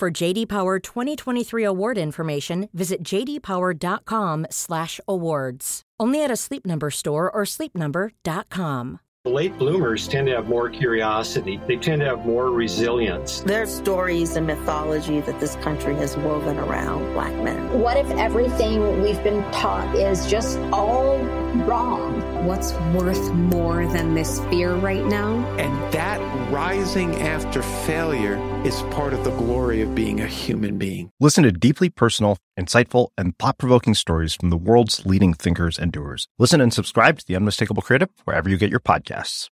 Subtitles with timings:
[0.00, 5.82] For JD Power 2023 award information, visit jdpower.com/awards.
[6.00, 9.00] Only at a Sleep Number store or sleepnumber.com.
[9.26, 11.60] Late bloomers tend to have more curiosity.
[11.68, 13.40] They tend to have more resilience.
[13.40, 17.78] There's stories and mythology that this country has woven around black men.
[17.78, 21.18] What if everything we've been taught is just all
[21.66, 22.39] wrong?
[22.44, 25.46] What's worth more than this fear right now?
[25.58, 26.18] And that
[26.50, 31.12] rising after failure is part of the glory of being a human being.
[31.20, 35.92] Listen to deeply personal, insightful, and thought provoking stories from the world's leading thinkers and
[35.92, 36.28] doers.
[36.38, 39.50] Listen and subscribe to The Unmistakable Creative wherever you get your podcasts.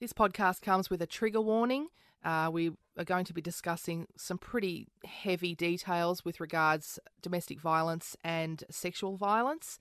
[0.00, 1.88] This podcast comes with a trigger warning.
[2.24, 8.16] Uh, we are going to be discussing some pretty heavy details with regards domestic violence
[8.22, 9.80] and sexual violence.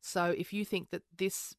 [0.00, 1.54] So if you think that this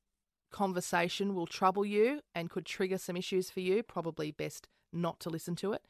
[0.51, 5.29] conversation will trouble you and could trigger some issues for you, probably best not to
[5.29, 5.83] listen to it.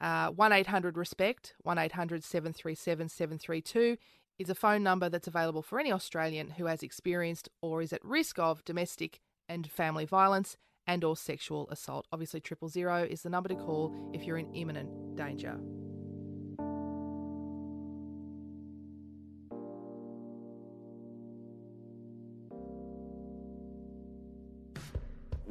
[0.00, 3.96] Uh, 1 800 RESPECT, 1 800 737 732
[4.38, 8.04] is a phone number that's available for any Australian who has experienced or is at
[8.04, 12.06] risk of domestic and family violence and or sexual assault.
[12.12, 15.58] Obviously, triple zero is the number to call if you're in imminent danger.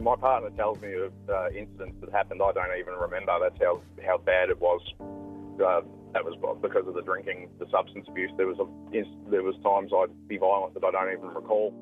[0.08, 3.34] My partner tells me of uh, incidents that happened I don't even remember.
[3.42, 4.82] That's how how bad it was.
[5.02, 5.82] Uh,
[6.14, 8.32] that was because of the drinking, the substance abuse.
[8.38, 11.74] There was a, there was times I'd be violent that I don't even recall.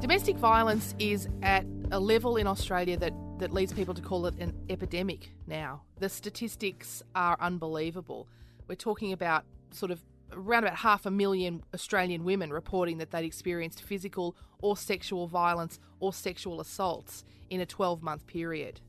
[0.00, 4.34] Domestic violence is at a level in Australia that, that leads people to call it
[4.38, 5.82] an epidemic now.
[5.98, 8.28] The statistics are unbelievable.
[8.66, 10.00] We're talking about sort of
[10.34, 15.78] around about half a million Australian women reporting that they'd experienced physical or sexual violence
[16.00, 18.80] or sexual assaults in a 12 month period.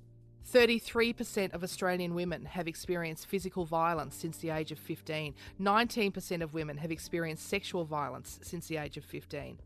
[0.52, 5.34] 33% of Australian women have experienced physical violence since the age of 15.
[5.60, 9.60] 19% of women have experienced sexual violence since the age of 15.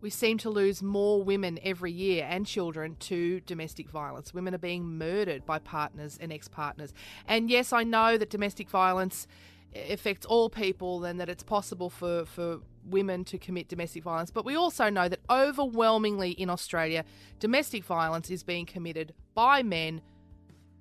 [0.00, 4.34] We seem to lose more women every year and children to domestic violence.
[4.34, 6.92] Women are being murdered by partners and ex partners.
[7.26, 9.26] And yes, I know that domestic violence
[9.74, 14.30] affects all people and that it's possible for, for women to commit domestic violence.
[14.30, 17.04] But we also know that overwhelmingly in Australia,
[17.40, 20.02] domestic violence is being committed by men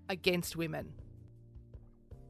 [0.10, 0.94] against women.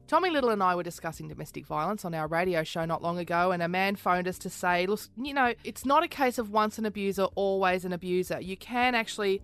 [0.06, 3.52] Tommy Little and I were discussing domestic violence on our radio show not long ago,
[3.52, 6.50] and a man phoned us to say, Look, you know, it's not a case of
[6.50, 8.38] once an abuser, always an abuser.
[8.40, 9.40] You can actually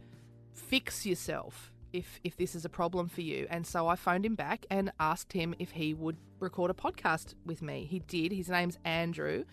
[0.53, 3.47] fix yourself if if this is a problem for you.
[3.51, 7.35] And so I phoned him back and asked him if he would record a podcast
[7.45, 7.87] with me.
[7.89, 8.33] He did.
[8.33, 9.45] His name's Andrew.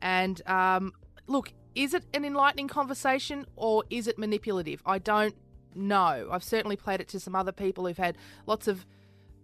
[0.00, 0.92] And um,
[1.26, 4.82] look, is it an enlightening conversation or is it manipulative?
[4.84, 5.34] I don't
[5.74, 6.28] know.
[6.30, 8.86] I've certainly played it to some other people who've had lots of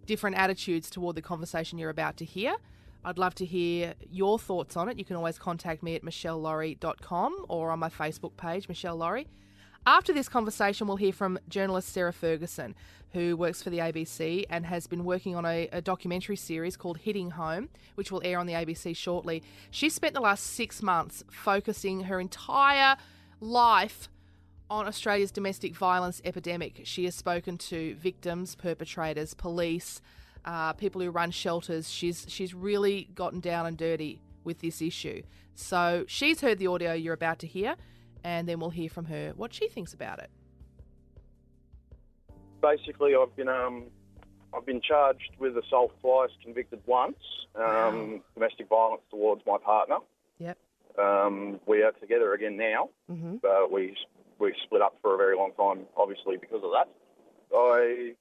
[0.07, 2.57] different attitudes toward the conversation you're about to hear.
[3.05, 4.99] I'd love to hear your thoughts on it.
[4.99, 9.29] You can always contact me at meshellaurie.com or on my Facebook page, Meshel Laurie.
[9.89, 12.75] After this conversation, we'll hear from journalist Sarah Ferguson,
[13.15, 16.99] who works for the ABC and has been working on a, a, documentary series called
[16.99, 19.43] Hitting Home, which will air on the ABC shortly.
[19.71, 22.99] She spent the last six months focusing her entire
[23.41, 24.11] life
[24.69, 26.83] on Australia's domestic violence epidemic.
[26.85, 30.03] She has spoken to victims, perpetrators, police,
[30.45, 31.91] uh, people who run shelters.
[31.91, 35.23] She's she's really gotten down and dirty with this issue.
[35.55, 37.77] So she's heard the audio you're about to hear
[38.25, 40.31] and then we'll hear from her what she thinks about it.
[42.61, 43.85] Basically, I've been um,
[44.55, 47.19] I've been charged with assault twice, convicted once,
[47.55, 48.21] um, wow.
[48.35, 49.97] domestic violence towards my partner.
[50.39, 50.59] Yep.
[50.99, 52.91] Um, we are together again now.
[53.11, 53.37] Mm-hmm.
[53.45, 53.97] Uh, we
[54.39, 56.89] we split up for a very long time, obviously because of that.
[57.55, 58.15] I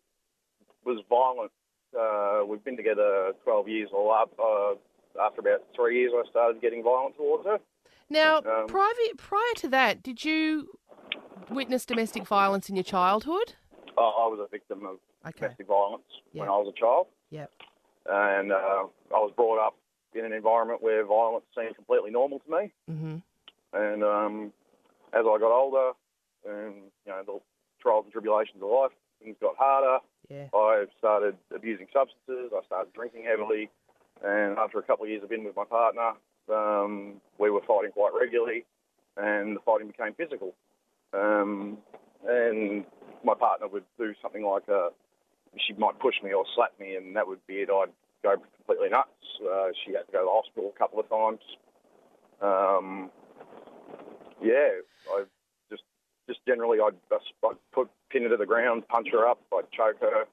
[0.86, 1.52] was violent.
[1.98, 4.32] Uh, we've been together 12 years or up.
[4.40, 4.76] Uh,
[5.22, 7.60] after about three years, I started getting violent towards her.
[8.10, 10.70] Now, um, prior, prior to that, did you
[11.50, 13.54] witness domestic violence in your childhood?
[13.98, 15.40] I was a victim of okay.
[15.40, 16.42] domestic violence yep.
[16.42, 17.08] when I was a child.
[17.32, 17.52] Yep.
[18.10, 19.76] And uh, I was brought up
[20.14, 22.74] in an environment where violence seemed completely normal to me.
[22.90, 23.18] Mm-hmm.
[23.74, 24.54] And um,
[25.14, 25.92] as I got older,
[26.48, 26.76] and
[27.06, 27.40] you know the
[27.82, 28.92] trials and tribulations of life.
[29.22, 30.04] Things got harder.
[30.30, 30.48] Yeah.
[30.54, 32.52] I started abusing substances.
[32.56, 33.70] I started drinking heavily,
[34.24, 36.12] and after a couple of years of being with my partner,
[36.50, 38.66] um, we were fighting quite regularly,
[39.18, 40.54] and the fighting became physical.
[41.14, 41.78] Um,
[42.28, 42.86] and
[43.24, 44.90] my partner would do something like a,
[45.58, 47.70] she might push me or slap me, and that would be it.
[47.70, 47.90] I'd
[48.24, 49.10] go completely nuts.
[49.42, 51.42] Uh, she had to go to the hospital a couple of times.
[52.42, 53.12] Um,
[54.42, 54.70] yeah,
[55.10, 55.24] I
[55.72, 55.84] just
[56.28, 60.00] just generally I'd, I'd put pin her to the ground, punch her up, I'd choke
[60.02, 60.26] her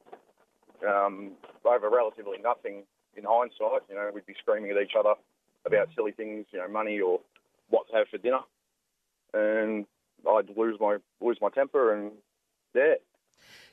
[0.86, 1.32] um,
[1.64, 2.84] over relatively nothing.
[3.16, 5.14] In hindsight, you know, we'd be screaming at each other
[5.66, 7.20] about silly things, you know, money or
[7.70, 8.40] what to have for dinner,
[9.32, 9.86] and
[10.28, 12.12] I'd lose my lose my temper, and
[12.74, 12.94] yeah.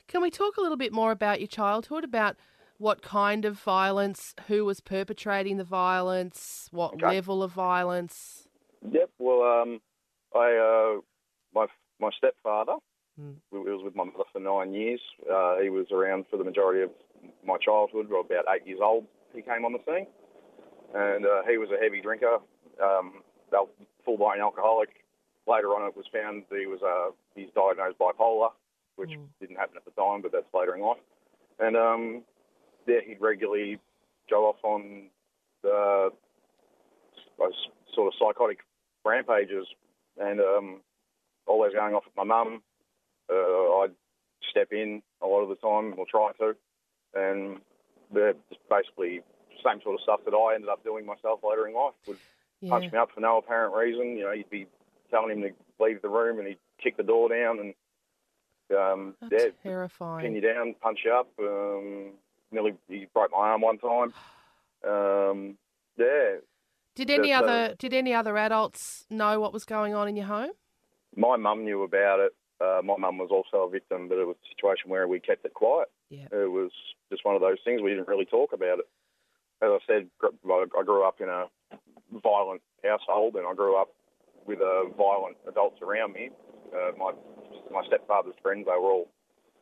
[0.08, 2.36] Can we talk a little bit more about your childhood, about
[2.78, 7.06] what kind of violence, who was perpetrating the violence, what Okay.
[7.06, 8.48] level of violence?
[8.90, 9.10] Yep.
[9.18, 9.80] Well, um,
[10.34, 10.56] I
[10.96, 11.00] uh,
[11.54, 11.66] my
[12.00, 12.76] my stepfather.
[13.20, 13.36] Mm.
[13.50, 15.00] He was with my mother for nine years.
[15.30, 16.90] Uh, he was around for the majority of
[17.44, 18.10] my childhood.
[18.10, 20.06] Or about eight years old, he came on the scene,
[20.94, 22.38] and uh, he was a heavy drinker,
[22.82, 23.22] um,
[24.04, 24.90] full-blown alcoholic.
[25.46, 28.50] Later on, it was found that he was uh, he's diagnosed bipolar,
[28.96, 29.26] which Mm.
[29.40, 30.98] didn't happen at the time, but that's later in life.
[31.58, 32.22] And um,
[32.86, 33.78] yeah, he'd regularly
[34.30, 35.08] go off on
[35.64, 36.10] uh,
[37.38, 38.58] those sort of psychotic
[39.04, 39.66] rampages,
[40.20, 40.80] and um,
[41.46, 42.62] always going off at my mum.
[43.30, 43.92] Uh, I'd
[44.50, 46.54] step in a lot of the time, or try to,
[47.14, 47.58] and
[48.12, 49.22] they're just basically
[49.64, 51.94] same sort of stuff that I ended up doing myself later in life.
[52.06, 52.18] Would
[52.60, 52.70] Yeah.
[52.70, 54.16] punch me up for no apparent reason.
[54.16, 54.66] You know, you'd be
[55.10, 57.74] telling him to leave the room, and he'd kick the door down, and
[58.76, 61.28] um, yeah, pin you down, punch you up.
[61.38, 62.12] Um,
[62.50, 64.12] nearly he broke my arm one time.
[64.84, 65.56] Um,
[65.96, 66.38] yeah,
[66.96, 70.16] Did any Just, uh, other did any other adults know what was going on in
[70.16, 70.50] your home?
[71.14, 72.34] my mum knew about it.
[72.60, 75.44] Uh, my mum was also a victim, but it was a situation where we kept
[75.44, 75.88] it quiet.
[76.10, 76.26] Yeah.
[76.32, 76.72] It was
[77.10, 78.88] just one of those things we didn't really talk about it.
[79.62, 81.46] As I said, I grew up in a
[82.22, 83.88] violent household, and I grew up
[84.46, 86.30] with uh, violent adults around me.
[86.74, 87.12] Uh, my
[87.70, 89.08] my stepfather's friends, they were all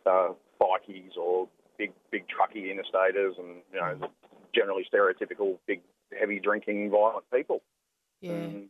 [0.07, 0.29] uh,
[0.61, 4.09] bikies or big big trucky interstaters, and you know,
[4.55, 5.83] generally stereotypical big
[6.19, 7.63] heavy drinking violent people.
[8.21, 8.33] Yeah.
[8.33, 8.69] And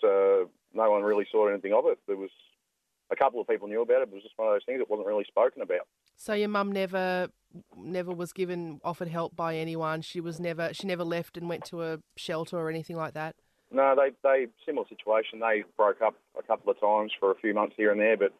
[0.00, 1.98] so no one really saw anything of it.
[2.06, 2.30] There was
[3.10, 4.80] a couple of people knew about it, but it was just one of those things
[4.80, 5.86] that wasn't really spoken about.
[6.16, 7.28] So your mum never
[7.76, 10.02] never was given offered help by anyone.
[10.02, 13.36] She was never she never left and went to a shelter or anything like that.
[13.70, 15.40] No, they they similar situation.
[15.40, 18.32] They broke up a couple of times for a few months here and there, but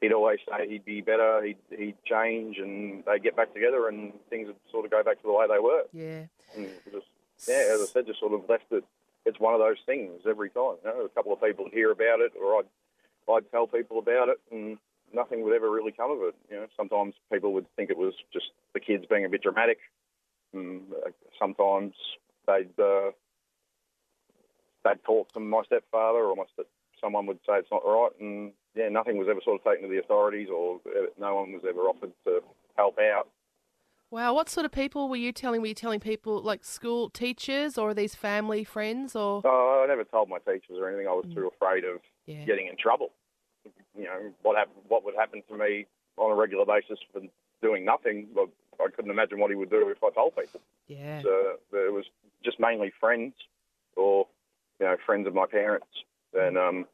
[0.00, 4.12] he'd always say he'd be better, he'd he'd change, and they'd get back together, and
[4.28, 5.84] things would sort of go back to the way they were.
[5.92, 6.26] Yeah.
[6.54, 7.06] And just
[7.48, 8.84] yeah, as I said, just sort of left it.
[9.26, 10.76] It's one of those things every time.
[10.84, 12.66] You know, a couple of people would hear about it, or I'd
[13.32, 14.78] I'd tell people about it, and
[15.14, 16.34] nothing would ever really come of it.
[16.50, 19.78] You know, sometimes people would think it was just the kids being a bit dramatic.
[20.52, 21.94] And uh, sometimes
[22.46, 23.10] they'd uh,
[24.84, 26.66] they'd talk to my stepfather, or my step,
[27.00, 29.94] someone would say it's not right, and yeah, nothing was ever sort of taken to
[29.94, 32.40] the authorities, or uh, no one was ever offered to
[32.76, 33.28] help out.
[34.10, 35.60] Wow, what sort of people were you telling?
[35.60, 40.04] Were you telling people like school teachers or these family friends or Oh, I never
[40.04, 41.08] told my teachers or anything.
[41.08, 42.44] I was too afraid of yeah.
[42.44, 43.10] getting in trouble.
[43.96, 44.76] You know what happened?
[44.88, 45.86] What would happen to me
[46.16, 47.20] on a regular basis for
[47.62, 48.28] doing nothing?
[48.34, 48.48] Well,
[48.80, 50.60] I couldn't imagine what he would do if I told people.
[50.88, 51.22] Yeah.
[51.22, 52.04] So it was
[52.44, 53.34] just mainly friends
[53.96, 54.26] or
[54.80, 55.86] you know friends of my parents,
[56.34, 56.86] and um,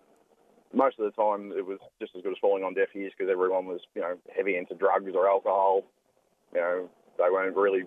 [0.73, 3.30] most of the time it was just as good as falling on deaf ears because
[3.30, 5.85] everyone was you know heavy into drugs or alcohol.
[6.54, 7.85] You know they weren't really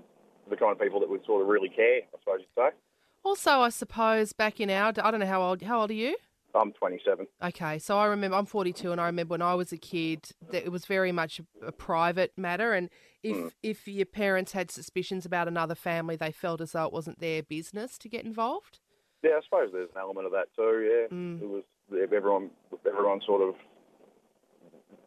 [0.49, 2.01] the kind of people that would sort of really care.
[2.13, 2.75] I suppose you'd say.
[3.23, 6.17] Also, I suppose back in our I don't know how old how old are you?
[6.55, 7.27] I'm 27.
[7.43, 10.63] Okay, so I remember I'm 42, and I remember when I was a kid that
[10.63, 12.89] it was very much a, private matter, and
[13.23, 13.51] if Mm.
[13.63, 17.41] if your parents had suspicions about another family, they felt as though it wasn't their
[17.41, 18.79] business to get involved.
[19.23, 21.07] Yeah, I suppose there's an element of that too.
[21.11, 21.41] Yeah, Mm.
[21.41, 21.63] it was
[22.01, 22.51] everyone,
[22.85, 23.55] everyone sort of,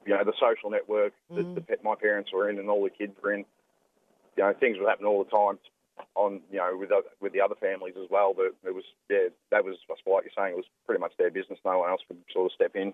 [0.07, 1.67] you know, the social network that Mm.
[1.67, 3.45] the, my parents were in and all the kids were in.
[4.37, 5.59] You know, things would happen all the time
[6.15, 8.35] on, you know, with oth- with the other families as well.
[8.35, 11.12] But it was, yeah, that was, I suppose, like you're saying, it was pretty much
[11.19, 11.59] their business.
[11.65, 12.93] No one else could sort of step in.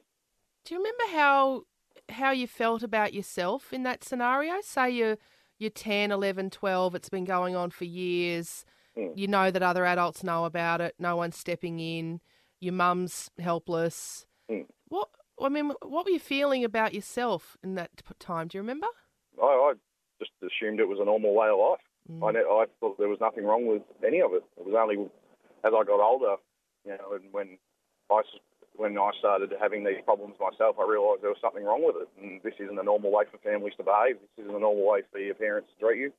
[0.65, 1.65] Do you remember how
[2.09, 4.61] how you felt about yourself in that scenario?
[4.63, 5.19] Say you're
[5.59, 8.65] you're 10, 11, 12, it's been going on for years.
[8.99, 9.17] Mm.
[9.17, 10.95] You know that other adults know about it.
[10.99, 12.21] No one's stepping in.
[12.61, 14.27] Your mum's helpless.
[14.51, 14.67] Mm.
[14.89, 15.09] What
[15.41, 18.49] I mean, what were you feeling about yourself in that time?
[18.49, 18.87] Do you remember?
[19.41, 19.73] I, I
[20.19, 21.81] just assumed it was a normal way of life.
[22.11, 22.23] Mm.
[22.23, 24.43] I, I thought there was nothing wrong with any of it.
[24.59, 25.09] It was only
[25.65, 26.37] as I got older,
[26.85, 27.59] you know, and when
[28.11, 28.23] I
[28.75, 32.09] when I started having these problems myself, I realised there was something wrong with it.
[32.21, 34.17] And this isn't a normal way for families to behave.
[34.21, 36.13] This isn't a normal way for your parents to treat you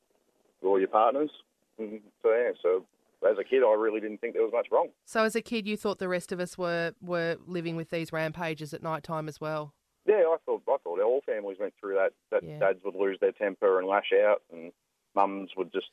[0.62, 1.32] or your partners.
[1.80, 2.86] And so, yeah, so
[3.28, 4.90] as a kid, I really didn't think there was much wrong.
[5.06, 8.13] So as a kid, you thought the rest of us were, were living with these
[8.13, 9.74] rampages at night time as well?
[10.06, 12.12] Yeah, I thought I thought all families went through that.
[12.30, 12.60] That Yeah.
[12.60, 14.72] dads would lose their temper and lash out, and
[15.15, 15.88] mums would just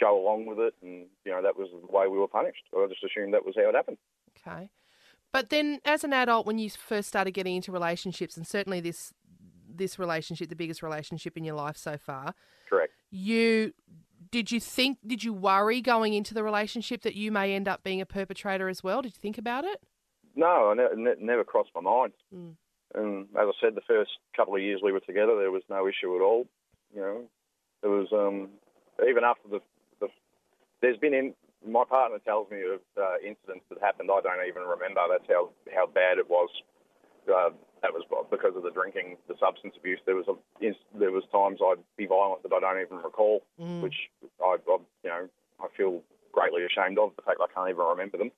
[0.00, 2.62] go along with it, and you know that was the way we were punished.
[2.76, 3.98] I just assumed that was how it happened.
[4.46, 4.70] Okay.
[5.32, 9.12] But then as an adult, when you first started getting into relationships, and certainly this
[9.68, 12.34] this relationship, the biggest relationship in your life so far,
[12.68, 12.92] Correct.
[13.10, 13.72] you
[14.30, 17.82] did you think did you worry going into the relationship that you may end up
[17.82, 19.02] being a perpetrator as well?
[19.02, 19.82] Did you think about it?
[20.34, 22.12] No, I ne- ne- never crossed my mind.
[22.34, 22.54] Mm.
[22.94, 25.86] And as I said, the first couple of years we were together, there was no
[25.86, 26.46] issue at all.
[26.94, 27.22] You know,
[27.82, 28.48] there was um,
[29.08, 29.60] even after the,
[30.00, 30.08] the
[30.80, 31.34] there's been in
[31.66, 35.00] my partner tells me of uh, incidents that happened I don't even remember.
[35.10, 36.48] That's how how bad it was.
[37.28, 37.50] Uh,
[37.82, 40.00] that was because of the drinking, the substance abuse.
[40.06, 40.34] There was a,
[40.98, 43.82] there was times I'd be violent that I don't even recall, Mm.
[43.82, 44.10] which
[44.42, 45.28] I, I you know
[45.60, 48.30] I feel greatly ashamed of the fact I can't even remember them.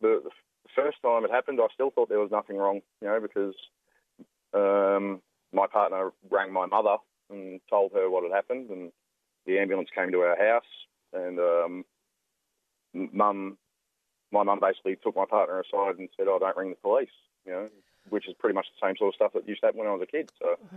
[0.00, 0.30] The, the
[0.74, 3.54] first time it happened, I still thought there was nothing wrong, you know, because
[4.54, 5.20] um,
[5.52, 6.96] my partner rang my mother
[7.30, 8.92] and told her what had happened, and
[9.46, 10.64] the ambulance came to our house,
[11.12, 11.84] and um,
[13.12, 13.58] mum,
[14.32, 17.08] my mum basically took my partner aside and said, "Oh, don't ring the police,"
[17.44, 17.68] you know,
[18.08, 19.92] which is pretty much the same sort of stuff that used to happen when I
[19.92, 20.30] was a kid.
[20.40, 20.56] So,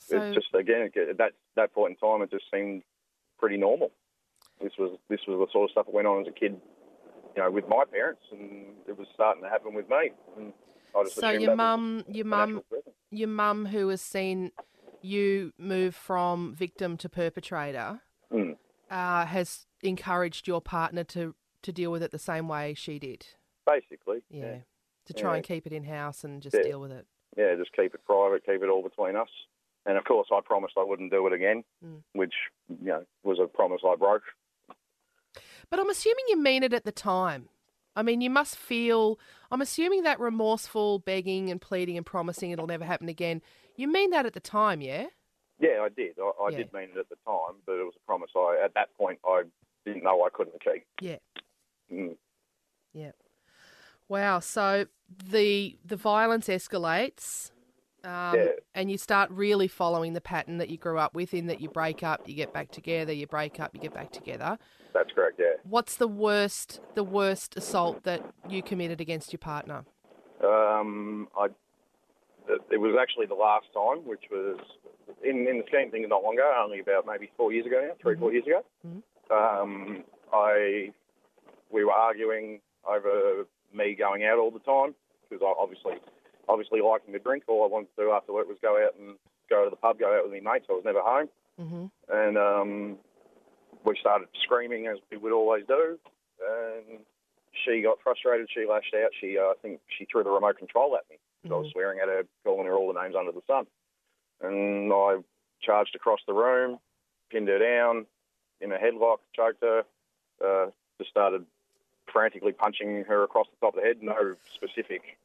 [0.00, 2.82] So it just again at that that point in time, it just seemed
[3.38, 3.90] pretty normal.
[4.60, 6.60] This was this was the sort of stuff that went on as a kid,
[7.36, 10.10] you know, with my parents, and it was starting to happen with me.
[10.36, 10.52] And
[10.96, 12.62] I just so your mum your mum
[13.10, 14.52] your mum who has seen
[15.02, 18.00] you move from victim to perpetrator
[18.32, 18.56] Mm.
[18.90, 23.26] uh, has encouraged your partner to to deal with it the same way she did.
[23.66, 24.22] basically.
[24.30, 24.44] Yeah.
[24.44, 24.58] Yeah.
[25.06, 25.36] To try Yeah.
[25.36, 26.62] and keep it in house and just Yeah.
[26.62, 27.06] deal with it.
[27.36, 29.28] yeah, just keep it private, keep it all between us.
[29.86, 32.02] And of course, I promised I wouldn't do it again, Mm.
[32.12, 32.34] which
[32.68, 34.24] you know was a promise I broke.
[35.70, 37.48] But I'm assuming you mean it at the time.
[37.96, 39.18] I mean, you must feel.
[39.50, 43.42] I'm assuming that remorseful begging and pleading and promising it'll never happen again.
[43.80, 45.06] You mean that at the time, yeah?
[45.58, 46.18] Yeah, I did.
[46.18, 46.58] I, I Yeah.
[46.58, 49.18] did mean it at the time, but it was a promise I at that point
[49.26, 49.44] I
[49.86, 50.84] didn't know I couldn't keep.
[51.00, 51.16] Yeah.
[51.90, 52.18] Mm.
[52.92, 53.12] Yeah.
[54.06, 54.40] Wow.
[54.40, 54.84] So
[55.30, 57.52] the the violence escalates,
[58.04, 58.52] um, Yeah.
[58.74, 61.32] and you start really following the pattern that you grew up with.
[61.32, 64.12] In that you break up, you get back together, you break up, you get back
[64.12, 64.58] together.
[64.92, 65.40] That's correct.
[65.40, 65.54] Yeah.
[65.62, 69.86] What's the worst the worst assault that you committed against your partner?
[70.44, 71.48] Um, I,
[72.70, 74.58] it- was actually the last time, which was
[75.22, 77.94] in, in the scheme of things not longer, only about maybe four years ago now,
[78.00, 78.64] 3 four years ago.
[78.86, 79.02] Mhm.
[79.30, 80.92] Um, I,
[81.70, 84.94] we were arguing over me going out all the time
[85.28, 85.94] because I obviously,
[86.48, 87.44] obviously liking to drink.
[87.46, 89.16] All I wanted to do after work was go out and
[89.48, 90.66] go to the pub, go out with my mates.
[90.68, 91.28] I was never home
[91.60, 91.84] Mm-hmm.
[92.08, 92.98] and um,
[93.84, 95.98] we started screaming as we would always do.
[96.40, 97.00] And
[97.64, 98.48] she got frustrated.
[98.54, 99.10] She lashed out.
[99.20, 101.18] She, uh, I think, she threw the remote control at me.
[101.46, 103.66] So I was swearing at her, calling her all the names under the sun.
[104.40, 105.18] And I
[105.62, 106.78] charged across the room,
[107.30, 108.06] pinned her down
[108.60, 109.84] in a headlock, choked her,
[110.44, 111.46] uh, just started
[112.12, 114.02] frantically punching her across the top of the head.
[114.02, 115.18] No specific,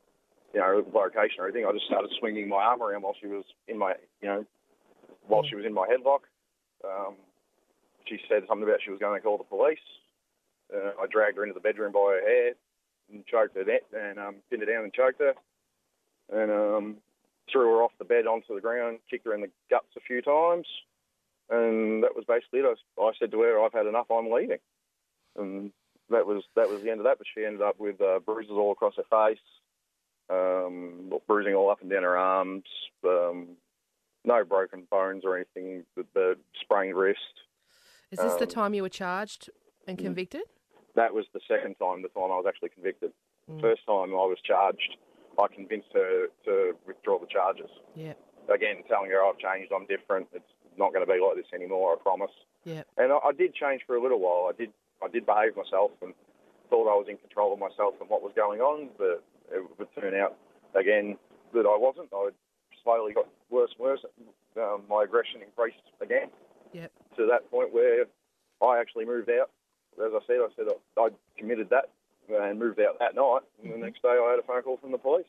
[0.54, 1.66] you know, location or anything.
[1.66, 4.46] I just started swinging my arm around while she was in my, you know,
[5.28, 6.22] while she was in my headlock.
[6.84, 7.16] Um,
[8.06, 9.80] she said something about she was going to call the police.
[10.74, 12.54] Uh, I dragged her into the bedroom by her hair
[13.12, 15.34] and choked her down, and um, pinned her down and choked her,
[16.32, 16.96] and um,
[17.52, 20.22] threw her off the bed onto the ground, kicked her in the guts a few
[20.22, 20.68] times,
[21.50, 22.80] and that was basically it.
[23.00, 24.10] I said to her, "I've had enough.
[24.10, 24.60] I'm leaving,"
[25.38, 25.72] and
[26.10, 27.18] that was that was the end of that.
[27.18, 29.38] But she ended up with uh, bruises all across her face,
[30.30, 32.66] um, bruising all up and down her arms.
[33.04, 33.58] Um,
[34.24, 35.84] no broken bones or anything.
[35.96, 37.20] The, the sprained wrist.
[38.12, 39.50] Is this the Um, time you were charged
[39.88, 40.02] and mm.
[40.02, 40.44] convicted?
[40.96, 43.12] That was the second time, the time I was actually convicted.
[43.52, 43.62] Mm.
[43.62, 44.98] First time I was charged,
[45.40, 47.70] I convinced her to withdraw the charges.
[47.96, 48.14] Yeah.
[48.54, 50.28] Again, telling her I've changed, I'm different.
[50.34, 50.46] It's
[50.78, 51.94] not going to be like this anymore.
[51.94, 52.32] I promise.
[52.64, 52.84] Yeah.
[52.98, 54.50] And I, I did change for a little while.
[54.50, 54.72] I did.
[55.04, 56.14] I did behave myself and
[56.70, 59.88] thought I was in control of myself and what was going on, but it would
[60.00, 60.36] turn out
[60.74, 61.18] again
[61.54, 62.10] that I wasn't.
[62.14, 62.30] I
[62.84, 64.00] slowly got worse and worse.
[64.58, 66.30] Um, my aggression increased again
[66.72, 66.92] Yep.
[67.18, 68.06] to that point where
[68.64, 69.52] I actually moved out.
[70.00, 70.66] As I said, I said
[70.98, 71.90] I, I committed that
[72.30, 73.42] and moved out that night.
[73.64, 75.26] And the next day, I had a phone call from the police.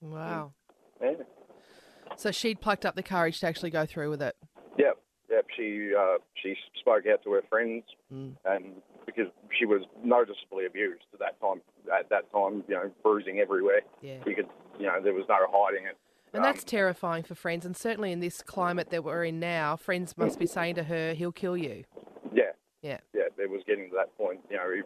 [0.00, 0.52] Wow.
[1.02, 1.12] Yeah,
[2.16, 4.36] So she'd plucked up the courage to actually go through with it.
[4.78, 4.98] yep,
[5.30, 5.46] yep.
[5.56, 8.36] She uh, she spoke out to her friends, Mm.
[8.44, 8.64] and
[9.04, 9.26] because
[9.58, 11.60] she was noticeably abused at that time,
[11.92, 13.80] at that time, you know, bruising everywhere.
[14.00, 14.18] Yeah.
[14.26, 15.96] You could, you know, there was no hiding it.
[16.32, 19.76] And that's Um, terrifying for friends, and certainly in this climate that we're in now,
[19.76, 21.84] friends must be saying to her, "He'll kill you."
[22.32, 22.52] Yeah,
[22.82, 24.40] Yeah, yeah, it was getting to that point.
[24.50, 24.84] You know, if,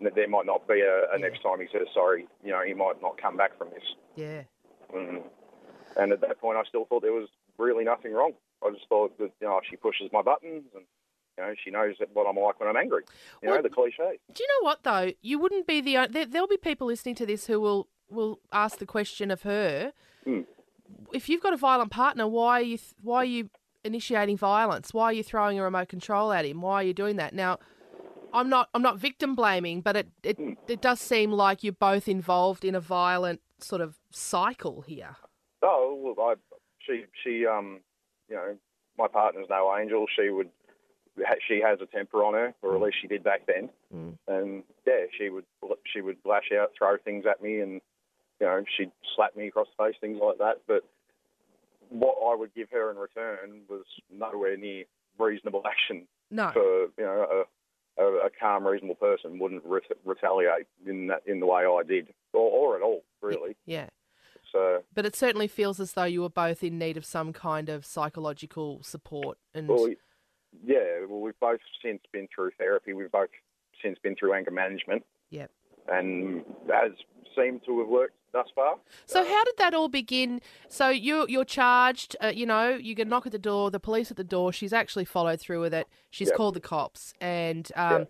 [0.00, 2.26] there might not be a, a next time he says sorry.
[2.44, 3.84] You know, he might not come back from this.
[4.16, 4.42] yeah,
[4.94, 5.22] Mm.
[5.96, 7.28] And at that point, I still thought there was
[7.58, 8.32] really nothing wrong.
[8.64, 10.84] I just thought that you know she pushes my buttons and
[11.38, 13.02] you know she knows what I'm like when I'm angry.
[13.42, 14.18] You know the cliche.
[14.32, 15.12] Do you know what though?
[15.20, 18.78] You wouldn't be the there, there'll be people listening to this who will will ask
[18.78, 19.92] the question of her.
[20.26, 20.46] Mm.
[21.12, 23.50] If you've got a violent partner, why are you why are you
[23.84, 24.92] initiating violence?
[24.92, 26.60] Why are you throwing a remote control at him?
[26.60, 27.34] Why are you doing that?
[27.34, 27.58] Now,
[28.32, 32.08] I'm not I'm not victim blaming, but it it, it does seem like you're both
[32.08, 35.16] involved in a violent sort of cycle here.
[35.62, 36.34] Oh, well, I,
[36.80, 37.80] she she um
[38.28, 38.56] you know
[38.98, 40.06] my partner's no angel.
[40.14, 40.50] She would
[41.46, 43.68] she has a temper on her, or at least she did back then.
[43.94, 44.16] Mm.
[44.28, 45.44] And yeah, she would
[45.92, 47.80] she would lash out, throw things at me, and
[48.40, 50.62] you know she'd slap me across the face, things like that.
[50.66, 50.84] But
[51.88, 54.84] what I would give her in return was nowhere near
[55.18, 56.50] reasonable action No.
[56.52, 57.44] for you know
[57.98, 62.08] a, a, calm, reasonable person wouldn't re- retaliate in that in the way I did,
[62.32, 63.56] or, or at all, really.
[63.66, 63.88] Yeah.
[64.52, 67.68] So But it certainly feels as though you were both in need of some kind
[67.68, 69.88] of psychological support and Well,
[70.64, 72.92] yeah, well, we've both since been through therapy.
[72.92, 73.28] We've both
[73.82, 75.50] since been through anger management, Yep.
[75.88, 76.92] and has
[77.36, 78.76] seemed to have worked thus far.
[79.06, 80.40] So how did that all begin?
[80.68, 82.16] So you you're charged.
[82.22, 83.70] Uh, you know, you get a knock at the door.
[83.70, 84.52] The police at the door.
[84.52, 85.88] She's actually followed through with it.
[86.10, 86.36] She's Yep.
[86.36, 88.06] called the cops, and um,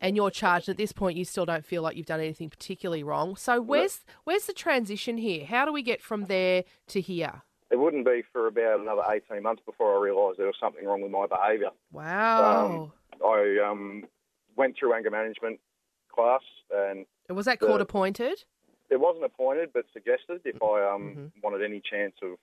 [0.00, 0.68] and you're charged.
[0.68, 3.36] At this point, you still don't feel like you've done anything particularly wrong.
[3.36, 5.44] So where's where's the transition here?
[5.44, 7.42] How do we get from there to here?
[7.70, 11.02] It wouldn't be for about another 18 months before I realised there was something wrong
[11.02, 11.68] with my behaviour.
[11.92, 12.92] Wow.
[13.22, 14.04] I um,
[14.56, 15.60] went through anger management
[16.10, 16.40] class,
[16.74, 18.44] and was that court appointed?
[18.90, 21.26] It wasn't appointed, but suggested if I um, Mm-hmm.
[21.42, 22.38] wanted any chance of,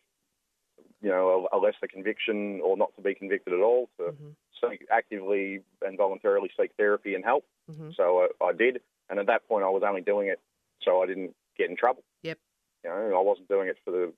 [1.02, 4.70] you know, a, a lesser conviction or not to be convicted at all, to Mm-hmm.
[4.70, 7.46] seek actively and voluntarily seek therapy and help.
[7.72, 7.90] Mm-hmm.
[7.98, 10.40] So I, I did, and at that point, I was only doing it
[10.82, 12.04] so I didn't get in trouble.
[12.24, 12.38] Yep.
[12.84, 14.14] You know, I wasn't doing it for the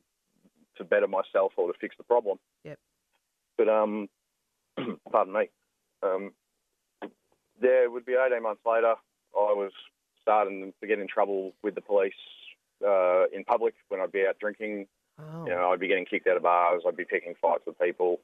[0.77, 2.37] to better myself or to fix the problem.
[2.63, 2.77] Yep.
[3.57, 4.09] But um,
[5.11, 5.49] pardon me.
[6.03, 6.31] Um,
[7.59, 8.93] there would be 18 months later,
[9.35, 9.71] I was
[10.31, 12.11] starting to get in trouble with the police
[12.85, 14.87] uh, in public when I'd be out drinking.
[15.19, 15.45] Oh.
[15.45, 16.83] You know, I'd be getting kicked out of bars.
[16.85, 18.19] I'd be picking fights with people.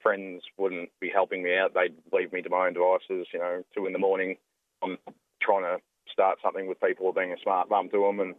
[0.00, 1.74] Friends wouldn't be helping me out.
[1.74, 3.26] They'd leave me to my own devices.
[3.32, 4.36] You know, two in the morning,
[4.84, 4.98] I'm
[5.42, 8.34] trying to start something with people or being a smart mum to them, and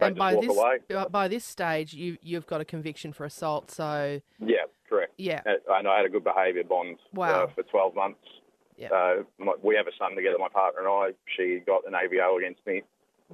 [0.00, 0.78] they and just by walk this away.
[0.90, 3.70] by- by this stage, you you've got a conviction for assault.
[3.70, 5.12] So Yeah, correct.
[5.16, 7.44] yeah, And and I had a good behaviour bond Wow.
[7.44, 8.18] uh, for 12 months.
[8.76, 8.88] Yeah.
[8.92, 11.10] Uh, my, we have a son together, my partner and I.
[11.36, 12.82] She got an AVO against me.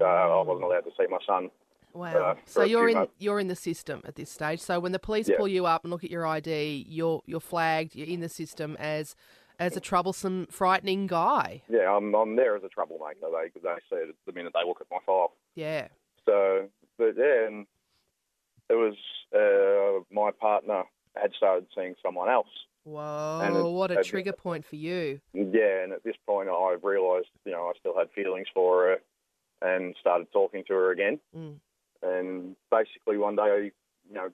[0.01, 1.51] Uh, I wasn't allowed to see my son.
[1.93, 2.15] Wow.
[2.15, 3.13] uh, so you're in months.
[3.19, 4.61] you're in the system at this stage.
[4.61, 5.37] So when the police Yeah.
[5.37, 7.97] pull you up and look at your ID, you're you're flagged.
[7.97, 9.17] You're in the system as
[9.59, 11.63] as a troublesome, frightening guy.
[11.69, 13.21] Yeah, I'm, I'm there as a troublemaker.
[13.23, 15.33] They they said the minute they look at my file.
[15.55, 15.89] Yeah.
[16.27, 17.67] So, but yeah, and
[18.69, 18.95] it was
[19.35, 20.85] uh, my partner
[21.17, 22.47] had started seeing someone else.
[22.91, 23.71] Whoa!
[23.71, 25.21] What a trigger point for you.
[25.33, 28.97] Yeah, and at this point, I realised, you know, I still had feelings for her,
[29.63, 31.21] and started talking to her again.
[31.37, 31.55] Mm.
[32.03, 33.73] And basically, one day,
[34.09, 34.31] you know,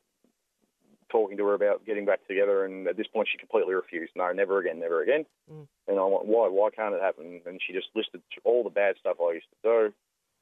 [1.10, 4.12] talking to her about getting back together, and at this point, she completely refused.
[4.16, 5.26] No, never again, never again.
[5.52, 5.66] Mm.
[5.88, 6.48] And I went, why?
[6.48, 7.42] Why can't it happen?
[7.46, 9.94] And she just listed all the bad stuff I used to do.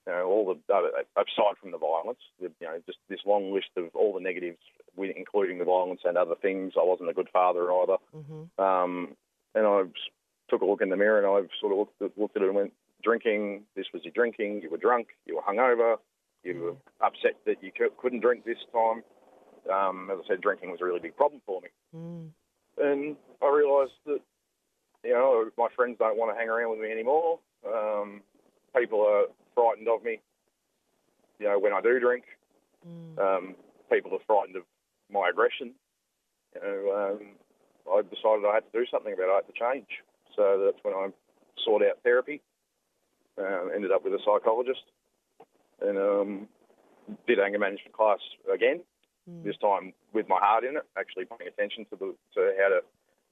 [0.07, 0.83] You know, all the uh,
[1.17, 4.59] aside from the violence, the, you know, just this long list of all the negatives,
[4.99, 6.75] including the violence and other things.
[6.79, 7.97] I wasn't a good father either.
[8.15, 8.63] Mm-hmm.
[8.63, 9.17] Um,
[9.55, 9.83] and I
[10.51, 12.47] took a look in the mirror and I sort of looked at, looked at it
[12.47, 15.97] and went, drinking, this was your drinking, you were drunk, you were hungover,
[16.43, 19.03] you were upset that you cou- couldn't drink this time.
[19.73, 21.69] Um, as I said, drinking was a really big problem for me.
[21.97, 22.29] Mm.
[22.79, 24.21] And I realised that,
[25.03, 27.39] you know, my friends don't want to hang around with me anymore.
[27.67, 28.23] Um,
[28.77, 30.21] people are frightened of me,
[31.39, 32.25] you know, when I do drink.
[32.87, 33.19] Mm.
[33.19, 33.55] Um,
[33.91, 34.65] people are frightened of
[35.11, 35.73] my aggression.
[36.55, 37.27] You know, um,
[37.93, 39.33] I decided I had to do something about it.
[39.33, 39.89] I had to change.
[40.37, 41.09] So that's when I
[41.65, 42.41] sought out therapy.
[43.39, 44.85] Uh, ended up with a psychologist,
[45.81, 46.49] and um,
[47.27, 48.21] did anger management class
[48.53, 48.81] again.
[49.29, 49.43] Mm.
[49.43, 52.81] This time with my heart in it, actually paying attention to the to how to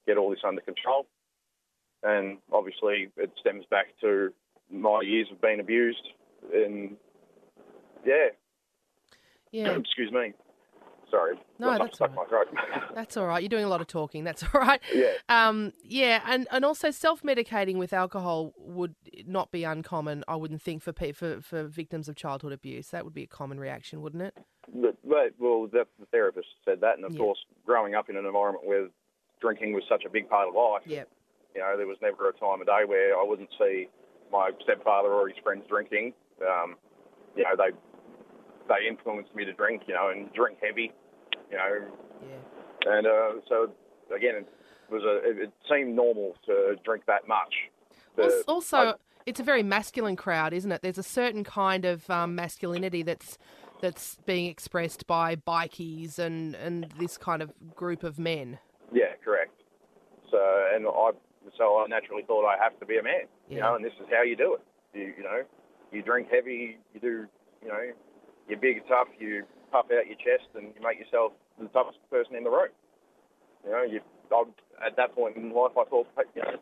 [0.06, 1.06] get all this under control.
[2.02, 4.32] And obviously, it stems back to
[4.72, 6.02] my years of being abused,
[6.52, 6.96] and
[8.04, 8.28] yeah,
[9.50, 9.70] Yeah.
[9.78, 10.32] excuse me.
[11.10, 12.46] Sorry, no, that's all right.
[12.94, 13.42] that's all right.
[13.42, 14.24] You're doing a lot of talking.
[14.24, 14.80] That's all right.
[14.94, 15.12] Yeah.
[15.28, 18.94] Um, yeah, and, and also self-medicating with alcohol would
[19.26, 20.24] not be uncommon.
[20.26, 22.88] I wouldn't think for for for victims of childhood abuse.
[22.88, 24.38] That would be a common reaction, wouldn't it?
[24.74, 27.18] But, but well, the, the therapist said that, and of Yeah.
[27.18, 28.88] course, growing up in an environment where
[29.38, 31.08] drinking was such a big part of life, Yep.
[31.54, 33.88] you know, there was never a time of day where I wouldn't see
[34.32, 36.14] my stepfather or his friends drinking.
[36.40, 36.76] Um,
[37.36, 37.70] you know, they
[38.68, 40.92] they influenced me to drink, you know, and drink heavy,
[41.50, 41.86] you know,
[42.22, 42.92] Yeah.
[42.96, 43.72] and uh, so
[44.14, 44.46] again, it
[44.90, 47.54] was a it, it seemed normal to drink that much.
[48.16, 48.94] The- Also, I-
[49.26, 50.82] it's a very masculine crowd, isn't it?
[50.82, 53.38] There's a certain kind of um, masculinity that's
[53.80, 58.58] that's being expressed by bikies and, and this kind of group of men.
[58.92, 59.60] Yeah, correct.
[60.30, 60.38] So,
[60.72, 61.10] and I,
[61.56, 64.06] so I naturally thought I have to be a man, you know, and this is
[64.10, 64.62] how you do it.
[64.94, 65.42] You, you know,
[65.90, 67.26] you drink heavy, you do,
[67.62, 67.92] you know,
[68.48, 71.98] you're big and tough, you puff out your chest, and you make yourself the toughest
[72.10, 72.68] person in the room.
[73.64, 74.00] You know, you,
[74.30, 74.44] I,
[74.86, 76.56] at that point in life, I thought, you know,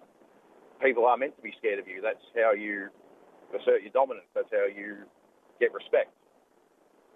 [0.82, 2.00] people are meant to be scared of you.
[2.02, 2.88] That's how you
[3.50, 4.26] assert your dominance.
[4.34, 4.98] That's how you
[5.58, 6.12] get respect.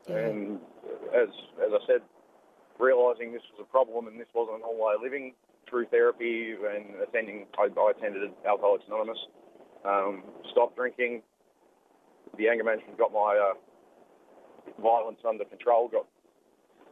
[0.09, 0.61] And
[1.14, 1.29] as
[1.64, 2.03] as I said,
[2.79, 5.33] realizing this was a problem and this wasn't a normal way of living
[5.75, 9.19] through therapy and attending, I, I attended Alcoholics Anonymous,
[9.85, 11.21] um, stopped drinking.
[12.39, 13.55] The anger management got my uh,
[14.81, 16.07] violence under control, got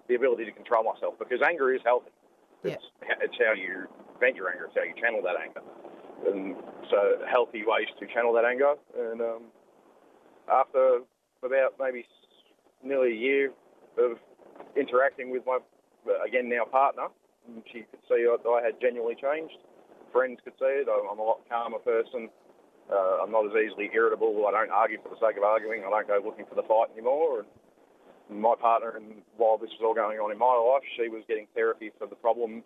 [0.09, 2.11] the ability to control myself because anger is healthy.
[2.65, 2.73] Yeah.
[2.73, 2.85] It's,
[3.23, 3.87] it's how you
[4.19, 5.63] vent your anger, it's how you channel that anger.
[6.27, 6.57] And
[6.91, 8.75] so, healthy ways to channel that anger.
[8.99, 9.43] And um,
[10.51, 11.03] after
[11.45, 12.05] about maybe
[12.83, 13.53] nearly a year
[13.97, 14.19] of
[14.77, 15.59] interacting with my,
[16.27, 17.07] again, now partner,
[17.71, 19.59] she could see that I had genuinely changed.
[20.13, 20.89] Friends could see it.
[20.89, 22.29] I'm I'm a lot calmer person.
[22.91, 24.47] Uh, I'm not as easily irritable.
[24.47, 25.85] I don't argue for the sake of arguing.
[25.87, 27.47] I don't go looking for the fight anymore.
[28.29, 31.23] And my partner, and while this was all going on in my life, she was
[31.29, 32.65] getting therapy for the problems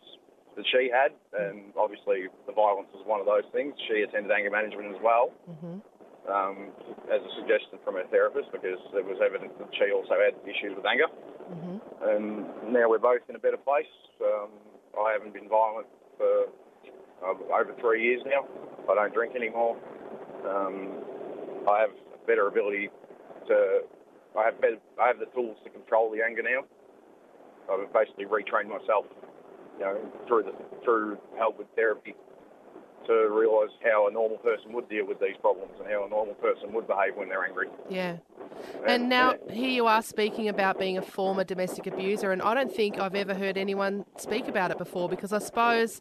[0.56, 3.76] that she had, and obviously the violence was one of those things.
[3.86, 5.78] She attended anger management as well hmm
[6.28, 6.74] um,
[7.10, 10.74] as a suggestion from her therapist because it was evident that she also had issues
[10.74, 11.06] with anger.
[12.06, 13.90] And now we're both in a better place.
[14.22, 14.50] Um,
[14.98, 16.46] I haven't been violent for
[17.24, 18.46] uh, over three years now.
[18.90, 19.76] I don't drink anymore.
[20.46, 21.02] Um,
[21.68, 22.90] I have a better ability
[23.48, 23.80] to.
[24.38, 24.78] I have better.
[25.00, 26.62] I have the tools to control the anger now.
[27.72, 29.06] I've basically retrained myself,
[29.78, 32.14] you know, through the through help with therapy
[33.06, 36.34] to realise how a normal person would deal with these problems and how a normal
[36.34, 37.68] person would behave when they're angry.
[37.88, 38.16] Yeah.
[38.86, 42.72] And now here you are speaking about being a former domestic abuser, and I don't
[42.72, 46.00] think I've ever heard anyone speak about it before because I suppose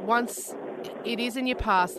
[0.00, 0.54] once
[1.04, 1.98] it is in your past,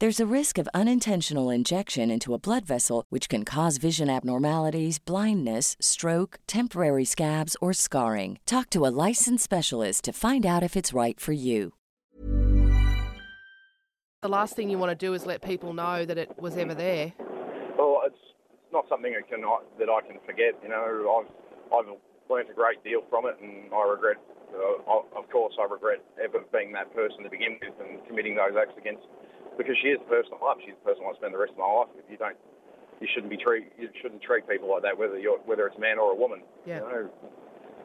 [0.00, 5.00] There's a risk of unintentional injection into a blood vessel, which can cause vision abnormalities,
[5.00, 8.38] blindness, stroke, temporary scabs, or scarring.
[8.46, 11.72] Talk to a licensed specialist to find out if it's right for you.
[14.22, 16.74] the last thing you want to do is let people know that it was ever
[16.74, 17.12] there.
[17.76, 18.22] Well, it's,
[18.54, 19.42] it's not something I can,
[19.80, 20.54] that I can forget.
[20.62, 21.94] You know, I've, I've
[22.30, 24.18] learnt a great deal from it, and I regret,
[24.54, 28.54] uh, of course, I regret ever being that person to begin with and committing those
[28.54, 29.02] acts against,
[29.56, 30.58] because she is the person I love.
[30.60, 32.04] She's the person I spend the rest of my life with.
[32.10, 32.36] You don't,
[33.00, 35.80] you shouldn't be treat, you shouldn't treat people like that, whether you're, whether it's a
[35.80, 36.42] man or a woman.
[36.66, 36.82] Yeah.
[36.82, 37.10] You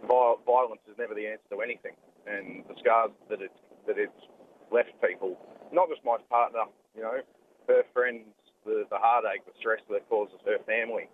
[0.07, 1.93] know, violence is never the answer to anything,
[2.27, 3.51] and the scars that it
[3.87, 4.11] that it's
[4.71, 5.37] left people,
[5.71, 6.63] not just my partner,
[6.95, 7.19] you know,
[7.67, 8.25] her friends,
[8.65, 11.09] the, the heartache, the stress that it causes her family.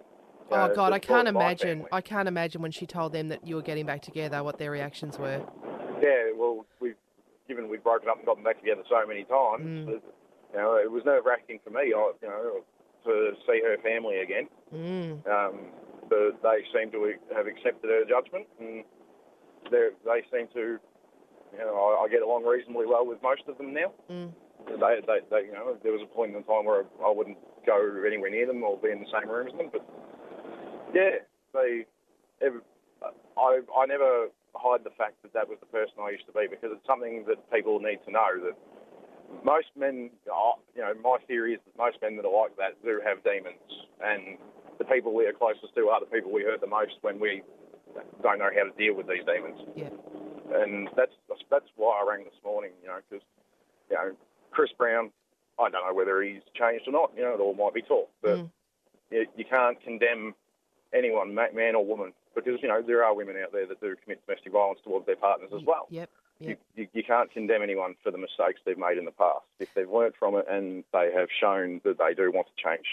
[0.51, 1.85] Oh know, God, I can't imagine.
[1.91, 4.71] I can't imagine when she told them that you were getting back together, what their
[4.71, 5.41] reactions were.
[6.01, 6.95] Yeah, well, we've
[7.47, 9.63] given we've broken up and gotten back together so many times.
[9.65, 10.01] Mm.
[10.53, 11.93] You know, it was nerve wracking for me.
[11.93, 12.61] I, you know,
[13.05, 14.47] to see her family again.
[14.73, 15.25] Mm.
[15.29, 15.71] Um,
[16.09, 18.83] but they seem to have accepted her judgment, and
[19.71, 20.79] they they seem to.
[21.49, 23.91] You know, I, I get along reasonably well with most of them now.
[24.09, 24.29] Mm.
[24.67, 28.03] They, they, they, you know, there was a point in time where I wouldn't go
[28.05, 29.69] anywhere near them or be in the same room as them.
[29.71, 29.81] But
[30.93, 31.85] yeah, they.
[32.41, 32.61] ev
[33.37, 36.47] I I never hide the fact that that was the person I used to be
[36.49, 38.57] because it's something that people need to know that
[39.43, 42.81] most men, are- you know, my theory is that most men that are like that
[42.83, 43.61] do have demons,
[44.01, 44.37] and
[44.77, 47.41] the people we are closest to are the people we hurt the most when we
[48.21, 49.59] don't know how to deal with these demons.
[49.75, 49.89] Yeah.
[50.53, 51.11] And that's
[51.49, 53.25] that's why I rang this morning, you know, because
[53.89, 54.15] you know
[54.51, 55.11] Chris Brown,
[55.59, 57.11] I don't know whether he's changed or not.
[57.15, 58.49] You know, it all might be talk, but Mm.
[59.11, 60.33] you, you can't condemn
[60.93, 64.25] anyone, man or woman, because you know there are women out there that do commit
[64.25, 65.87] domestic violence towards their partners as well.
[65.91, 66.09] Yep.
[66.39, 69.45] You, you, you can't condemn anyone for the mistakes they've made in the past.
[69.59, 72.85] If they've learnt from it and they have shown that they do want to change,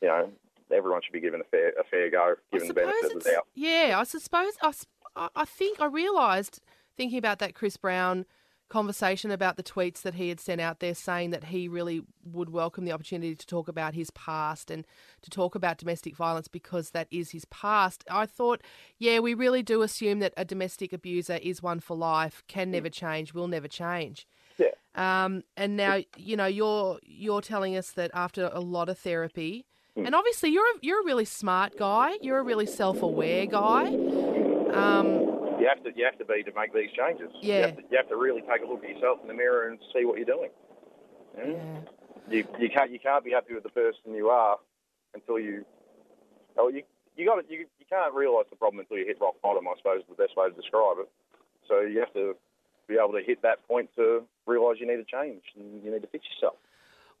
[0.00, 0.30] you know,
[0.70, 3.46] everyone should be given a fair a fair go, given the benefit of the doubt.
[3.54, 6.60] Yeah, I suppose I, I think I realised
[6.96, 8.26] thinking about that Chris Brown
[8.72, 12.50] conversation about the tweets that he had sent out there saying that he really would
[12.50, 14.86] welcome the opportunity to talk about his past and
[15.20, 18.02] to talk about domestic violence because that is his past.
[18.10, 18.62] I thought,
[18.98, 22.88] yeah, we really do assume that a domestic abuser is one for life, can never
[22.88, 24.26] change, will never change.
[24.56, 24.68] Yeah.
[24.94, 29.66] Um, and now you know you're you're telling us that after a lot of therapy,
[29.94, 30.06] Hmm.
[30.06, 33.88] and obviously you're a, you're a really smart guy, you're a really self-aware guy.
[34.72, 35.31] Um,
[35.62, 37.30] You have to you have to be to make these changes.
[37.40, 37.66] You Yeah.
[37.66, 39.78] have to, you have to really take a look at yourself in the mirror and
[39.94, 40.50] see what you're doing.
[41.38, 41.84] You, know?
[42.28, 44.58] you you can't you can't be happy with the person you are
[45.14, 45.64] until you.
[46.58, 46.82] Oh, you
[47.16, 49.68] you got you you can't realise the problem until you hit rock bottom.
[49.68, 51.08] I suppose is the best way to describe it.
[51.68, 52.34] So you have to
[52.88, 56.02] be able to hit that point to realise you need to change and you need
[56.02, 56.56] to fix yourself.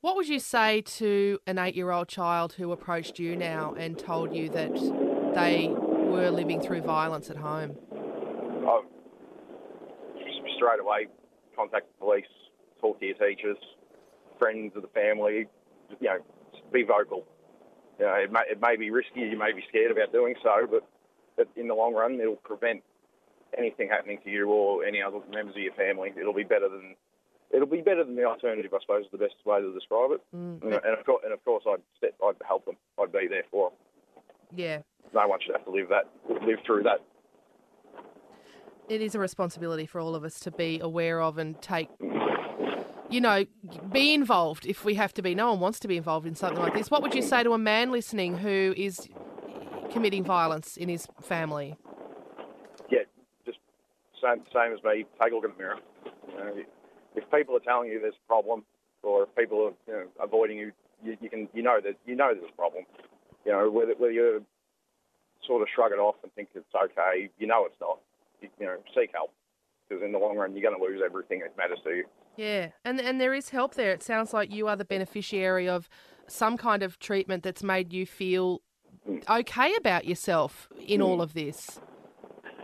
[0.00, 4.48] What would you say to an eight-year-old child who approached you now and told you
[4.48, 4.74] that
[5.36, 7.76] they were living through violence at home?
[10.62, 11.08] Straight away
[11.56, 12.32] contact the police,
[12.80, 13.58] talk to your teachers,
[14.38, 15.46] friends of the family.
[16.00, 16.18] You know,
[16.72, 17.24] be vocal.
[17.98, 19.20] You know, it may, it may be risky.
[19.20, 20.86] You may be scared about doing so, but,
[21.36, 22.82] but in the long run, it'll prevent
[23.58, 26.12] anything happening to you or any other members of your family.
[26.18, 26.94] It'll be better than
[27.52, 28.72] it'll be better than the alternative.
[28.72, 30.20] I suppose is the best way to describe it.
[30.34, 30.62] Mm.
[30.62, 32.76] And, and of course, and of course, I'd step, I'd help them.
[33.00, 33.78] I'd be there for them.
[34.54, 34.78] Yeah,
[35.14, 36.08] No one should have to live that,
[36.46, 37.00] live through that.
[38.92, 41.88] It is a responsibility for all of us to be aware of and take,
[43.08, 43.46] you know,
[43.90, 45.34] be involved if we have to be.
[45.34, 46.90] No one wants to be involved in something like this.
[46.90, 49.08] What would you say to a man listening who is
[49.90, 51.76] committing violence in his family?
[52.90, 53.04] yeah,
[53.46, 53.58] just
[54.22, 55.06] same same as me.
[55.20, 55.78] Take a look in the mirror.
[56.28, 56.54] You know,
[57.16, 58.64] if people are telling you there's a problem,
[59.02, 62.14] or if people are you know, avoiding you, you, you can you know that you
[62.14, 62.84] know there's a problem.
[63.46, 64.44] You know whether whether you
[65.46, 67.98] sort of shrug it off and think it's okay, you know it's not.
[68.42, 69.32] You, know, seek help
[69.88, 72.04] because in the long run you're going to lose everything that matters to you.
[72.36, 73.92] Yeah, and and there is help there.
[73.92, 75.88] It sounds like you are the beneficiary of
[76.26, 78.62] some kind of treatment that's made you feel
[79.28, 81.80] okay about yourself in all of this.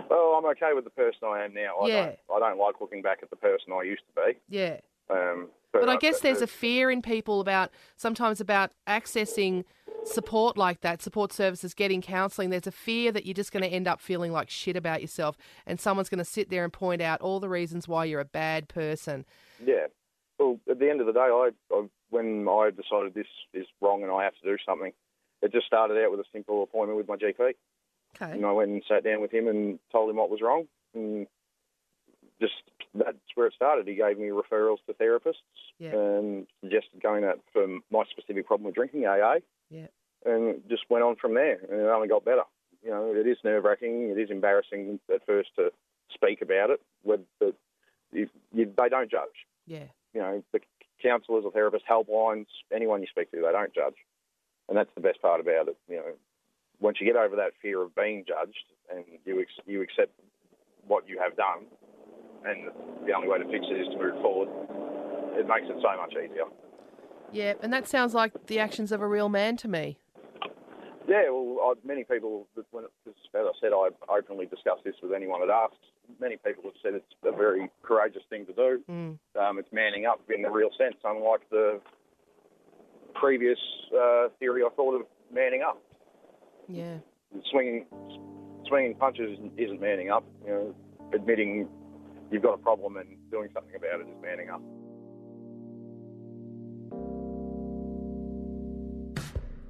[0.09, 1.77] Well, I'm okay with the person I am now.
[1.83, 2.05] I Yeah.
[2.07, 4.39] don't I don't like looking back at the person I used to be.
[4.49, 4.79] Yeah.
[5.11, 9.65] Um, But I uh, guess there's a fear in people about sometimes about accessing
[10.09, 12.51] support like that, support services, getting counselling.
[12.51, 15.37] There's a fear that you're just going to end up feeling like shit about yourself,
[15.67, 18.25] and someone's going to sit there and point out all the reasons why you're a
[18.25, 19.25] bad person.
[19.65, 19.87] Yeah.
[20.39, 24.03] Well, at the end of the day, I, I when I decided this is wrong
[24.03, 24.93] and I have to do something,
[25.43, 27.55] it just started out with a simple appointment with my GP.
[28.21, 28.33] Okay.
[28.33, 31.27] And I went and sat down with him and told him what was wrong, and
[32.41, 32.55] just
[32.95, 33.87] that's where it started.
[33.87, 35.35] He gave me referrals to therapists
[35.79, 35.91] Yeah.
[35.91, 39.39] and suggested going out for my specific problem with drinking, AA,
[39.71, 39.89] Yeah.
[40.25, 41.59] And it just went on from there.
[41.71, 42.43] And it only got better.
[42.83, 44.11] You know, it is nerve wracking.
[44.11, 45.71] It is embarrassing at first to
[46.15, 47.55] speak about it, but but
[48.13, 49.85] you, you, they don't judge Yeah.
[50.15, 50.61] you know, the
[51.03, 53.95] counsellors or therapists, helplines, anyone you speak to, they don't judge.
[54.69, 55.77] And that's the best part about it.
[55.89, 56.13] You know,
[56.81, 60.13] once you get over that fear of being judged and you ex- you accept
[60.87, 61.67] what you have done,
[62.45, 62.71] and
[63.07, 64.49] the only way to fix it is to move forward,
[65.39, 66.45] it makes it so much easier.
[67.33, 69.99] Yeah, and that sounds like the actions of a real man to me.
[71.09, 75.13] Yeah, well, I, many people, when it, as I said, I openly discuss this with
[75.13, 75.77] anyone that asks.
[76.21, 78.83] Many people have said it's a very courageous thing to do.
[78.91, 79.19] Mm.
[79.41, 81.81] Um, it's manning up in the real sense, unlike the
[83.15, 83.59] previous
[83.99, 85.83] uh, theory I thought of manning up.
[86.69, 86.99] Yeah.
[87.51, 87.87] Swinging,
[88.67, 90.25] swinging punches isn't manning up.
[90.45, 90.75] You know,
[91.15, 91.69] admitting
[92.31, 94.61] you've got a problem and doing something about it is manning up.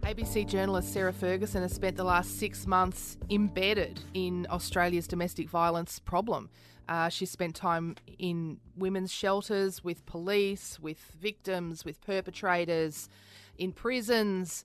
[0.08, 5.98] ABC journalist Sarah Ferguson has spent the last six months embedded in Australia's domestic violence
[5.98, 6.48] problem.
[6.88, 13.10] Uh, she's spent time in women's shelters, with police, with victims, with perpetrators,
[13.58, 14.64] in prisons.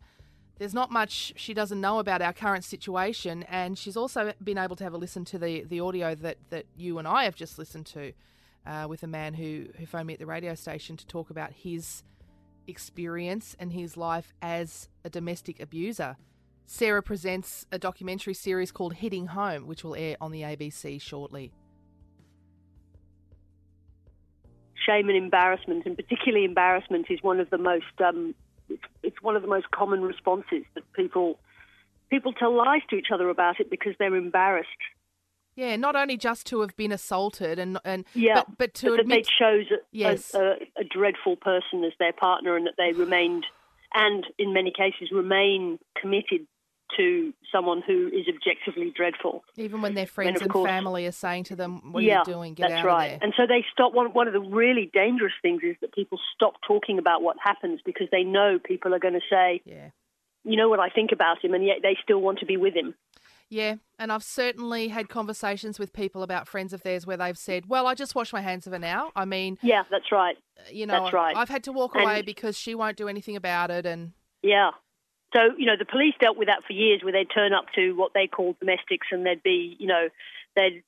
[0.59, 4.77] There's not much she doesn't know about our current situation, and she's also been able
[4.77, 7.59] to have a listen to the, the audio that, that you and I have just
[7.59, 8.13] listened to
[8.65, 11.51] uh, with a man who, who phoned me at the radio station to talk about
[11.51, 12.03] his
[12.67, 16.17] experience and his life as a domestic abuser.
[16.65, 21.51] Sarah presents a documentary series called Hitting Home, which will air on the ABC shortly.
[24.85, 28.35] Shame and embarrassment, and particularly embarrassment, is one of the most um,
[29.01, 31.39] it's one of the most common responses that people
[32.09, 34.69] people tell lies to each other about it because they're embarrassed.
[35.55, 38.99] Yeah, not only just to have been assaulted and and yeah, but, but to but
[39.01, 40.33] admit that they chose a, yes.
[40.33, 43.45] a, a dreadful person as their partner and that they remained
[43.93, 46.47] and in many cases remain committed
[46.97, 49.43] to someone who is objectively dreadful.
[49.55, 52.33] even when their friends and course- family are saying to them, "What yeah, are you
[52.33, 52.53] doing?
[52.53, 53.05] Get that's out right.
[53.05, 53.93] of there." And so they stop.
[53.93, 57.81] One, one of the really dangerous things is that people stop talking about what happens
[57.83, 59.89] because they know people are going to say, yeah.
[60.43, 62.75] you know what I think about him, and yet they still want to be with
[62.75, 62.93] him.
[63.53, 67.67] Yeah, and I've certainly had conversations with people about friends of theirs where they've said,
[67.67, 70.35] "Well, I just wash my hands of her now." I mean, Yeah, that's right.
[70.57, 71.37] Uh, you know, That's right.
[71.37, 74.71] I've had to walk And- away because she won't do anything about it, and Yeah.
[75.35, 77.93] So, you know, the police dealt with that for years where they'd turn up to
[77.93, 80.09] what they called domestics and they'd be, you know,
[80.55, 80.83] they'd,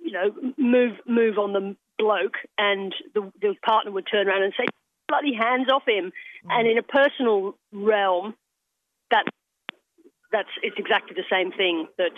[0.00, 4.52] you know, move move on the bloke and the, the partner would turn around and
[4.56, 4.66] say,
[5.08, 6.12] bloody hands off him.
[6.48, 6.72] And mm.
[6.72, 8.34] in a personal realm,
[9.10, 9.24] that
[10.32, 12.12] that's it's exactly the same thing that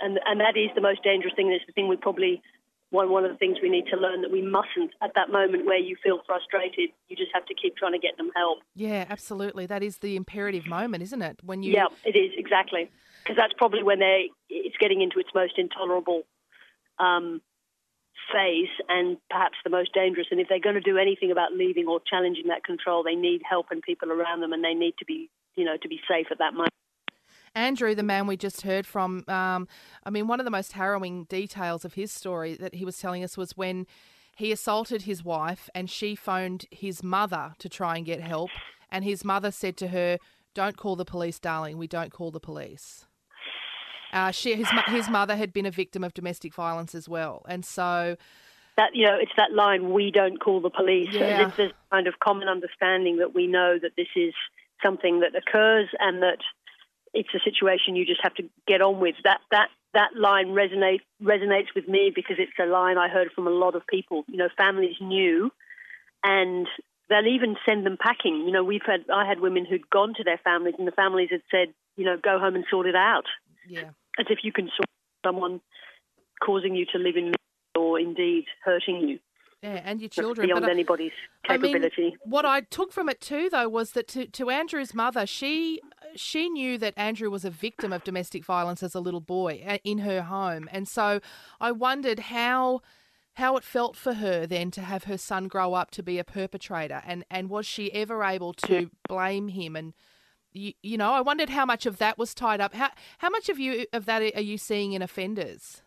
[0.00, 1.50] and and that is the most dangerous thing.
[1.50, 2.42] It's the thing we probably
[2.90, 5.64] one one of the things we need to learn that we mustn't at that moment
[5.66, 8.58] where you feel frustrated, you just have to keep trying to get them help.
[8.74, 11.40] yeah, absolutely, that is the imperative moment, isn't it?
[11.42, 12.90] When you Yeah, it is exactly
[13.22, 16.22] because that's probably when they it's getting into its most intolerable
[16.98, 17.40] um,
[18.32, 20.26] phase and perhaps the most dangerous.
[20.30, 23.42] And if they're going to do anything about leaving or challenging that control, they need
[23.48, 26.26] help and people around them, and they need to be you know to be safe
[26.30, 26.72] at that moment.
[27.54, 29.68] Andrew, the man we just heard from, um,
[30.04, 33.22] I mean, one of the most harrowing details of his story that he was telling
[33.22, 33.86] us was when
[34.36, 38.50] he assaulted his wife and she phoned his mother to try and get help.
[38.90, 40.18] And his mother said to her,
[40.54, 41.76] Don't call the police, darling.
[41.76, 43.06] We don't call the police.
[44.12, 47.42] Uh, she, his, his mother had been a victim of domestic violence as well.
[47.48, 48.16] And so,
[48.76, 51.48] That you know, it's that line: "We don't call the police." Yeah.
[51.48, 54.34] If there's kind of common understanding that we know that this is
[54.82, 56.38] something that occurs and that
[57.14, 59.16] it's a situation you just have to get on with.
[59.24, 63.46] That that that line resonate resonates with me because it's a line I heard from
[63.46, 64.24] a lot of people.
[64.28, 65.50] You know, families knew,
[66.24, 66.66] and
[67.08, 68.44] they'll even send them packing.
[68.46, 71.28] You know, we've had I had women who'd gone to their families, and the families
[71.30, 73.26] had said, you know, go home and sort it out,
[73.68, 73.90] yeah.
[74.18, 74.88] as if you can sort
[75.24, 75.60] someone
[76.44, 77.32] causing you to live in
[77.78, 79.18] or indeed hurting you.
[79.62, 80.48] Yeah, and your children.
[80.48, 81.12] beyond anybody's
[81.48, 82.16] I mean, capability.
[82.24, 85.80] what I took from it too, though, was that to, to Andrew's mother, she
[86.16, 89.78] she knew that Andrew was a victim of domestic violence as a little boy uh,
[89.84, 91.20] in her home, and so
[91.60, 92.80] I wondered how
[93.36, 96.24] how it felt for her then to have her son grow up to be a
[96.24, 99.94] perpetrator, and and was she ever able to blame him and.
[100.54, 102.74] You, you know, I wondered how much of that was tied up.
[102.74, 105.80] How how much of you of that are you seeing in offenders?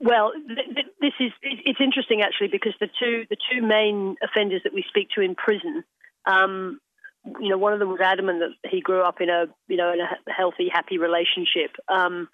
[0.00, 4.62] Well, th- th- this is it's interesting actually because the two the two main offenders
[4.64, 5.84] that we speak to in prison,
[6.26, 6.80] um,
[7.40, 9.92] you know, one of them was adamant that he grew up in a you know
[9.92, 11.76] in a healthy, happy relationship.
[11.88, 12.28] Um,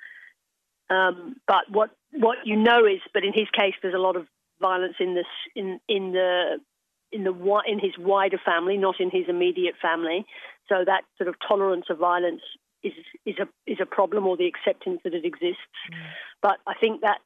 [0.88, 4.26] um, but what what you know is, but in his case, there's a lot of
[4.60, 6.58] violence in this in in the
[7.12, 10.26] in the in his wider family, not in his immediate family.
[10.68, 12.42] So that sort of tolerance of violence
[12.82, 12.92] is
[13.24, 15.78] is a is a problem, or the acceptance that it exists.
[16.42, 17.18] But I think that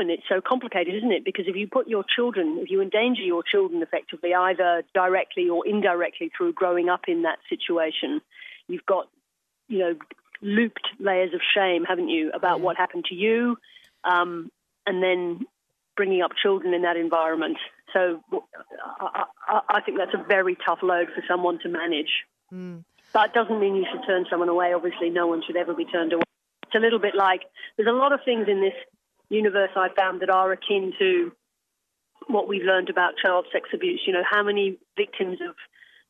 [0.00, 1.24] woman, it's so complicated, isn't it?
[1.24, 5.66] Because if you put your children, if you endanger your children effectively, either directly or
[5.66, 8.20] indirectly through growing up in that situation,
[8.68, 9.08] you've got,
[9.68, 9.94] you know,
[10.42, 13.56] looped layers of shame, haven't you, about what happened to you,
[14.04, 14.50] um,
[14.86, 15.46] and then
[15.96, 17.58] bringing up children in that environment.
[17.92, 18.22] So
[19.00, 22.10] I, I, I think that's a very tough load for someone to manage.
[22.52, 22.84] Mm.
[23.12, 24.72] That doesn't mean you should turn someone away.
[24.72, 26.22] Obviously, no one should ever be turned away.
[26.62, 27.42] It's a little bit like
[27.76, 28.74] there's a lot of things in this
[29.30, 31.32] universe I found that are akin to
[32.26, 34.02] what we've learned about child sex abuse.
[34.06, 35.54] You know, how many victims of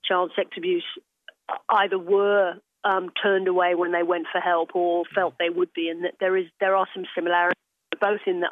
[0.05, 0.85] child sex abuse
[1.69, 2.55] either were
[2.85, 6.15] um, turned away when they went for help or felt they would be, and that
[6.19, 7.55] there is there are some similarities
[8.01, 8.49] both in the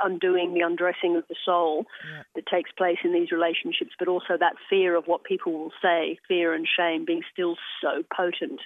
[0.00, 2.22] undoing, the undressing of the soul yeah.
[2.36, 6.18] that takes place in these relationships, but also that fear of what people will say,
[6.28, 8.60] fear and shame being still so potent.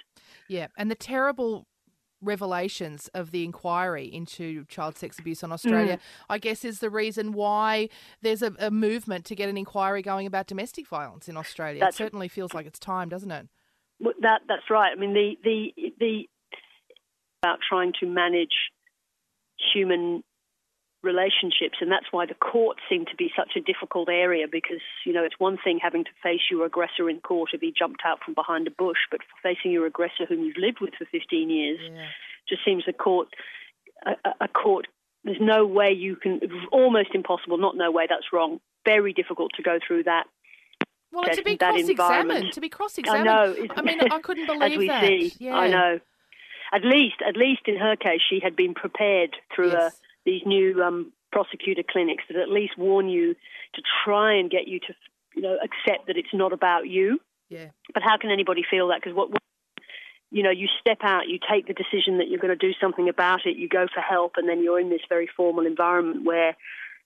[0.47, 1.65] Yeah, and the terrible
[2.21, 6.25] revelations of the inquiry into child sex abuse on Australia, mm.
[6.29, 7.89] I guess, is the reason why
[8.21, 11.79] there's a, a, movement to get an inquiry going about domestic violence in Australia.
[11.79, 13.47] That's, it certainly feels like it's time, doesn't it?
[14.21, 14.91] That that's right.
[14.95, 16.29] I mean, the the the
[17.43, 18.71] about trying to manage
[19.73, 20.23] human
[21.03, 25.13] relationships, and that's why the courts seem to be such a difficult area because you
[25.13, 28.19] know it's one thing having to face your aggressor in court if he jumped out
[28.23, 31.79] from behind a bush, but facing your aggressor whom you've lived with for 15 years
[31.81, 32.07] yeah.
[32.49, 33.27] just seems a court
[34.05, 34.87] a, a court.
[35.23, 36.39] There's no way you can.
[36.71, 37.57] Almost impossible.
[37.57, 38.05] Not no way.
[38.07, 38.59] That's wrong.
[38.85, 40.25] Very difficult to go through that
[41.11, 43.29] well, to be cross-examined, to be cross-examined.
[43.29, 43.67] I know.
[43.75, 45.03] I mean, I couldn't believe As we that.
[45.03, 45.55] See, yeah.
[45.55, 45.99] I know.
[46.73, 49.93] At least, at least in her case, she had been prepared through yes.
[49.93, 53.33] a these new um, prosecutor clinics that at least warn you
[53.73, 54.93] to try and get you to,
[55.35, 57.19] you know, accept that it's not about you.
[57.49, 57.69] Yeah.
[57.93, 58.99] But how can anybody feel that?
[59.01, 59.41] Because what, what,
[60.29, 63.07] you know, you step out, you take the decision that you're going to do something
[63.07, 66.57] about it, you go for help, and then you're in this very formal environment where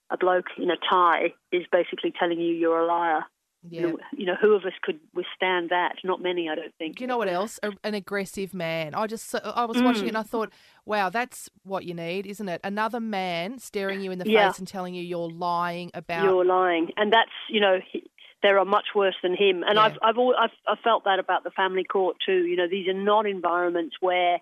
[0.10, 3.22] a bloke in a tie is basically telling you you're a liar.
[3.70, 3.82] Yeah.
[3.82, 5.96] You know, you know, who of us could withstand that?
[6.04, 7.00] Not many, I don't think.
[7.00, 7.60] You know what else?
[7.62, 8.96] A, an aggressive man.
[8.96, 10.08] I just, I was watching mm.
[10.08, 10.52] it and I thought,
[10.86, 12.60] wow, that's what you need, isn't it?
[12.64, 14.50] Another man staring you in the yeah.
[14.50, 16.24] face and telling you you're lying about.
[16.24, 18.10] You're lying, and that's, you know, he,
[18.42, 19.64] there are much worse than him.
[19.64, 19.84] And yeah.
[19.84, 22.46] I've, I've, I've, I've felt that about the family court too.
[22.46, 24.40] You know, these are not environments where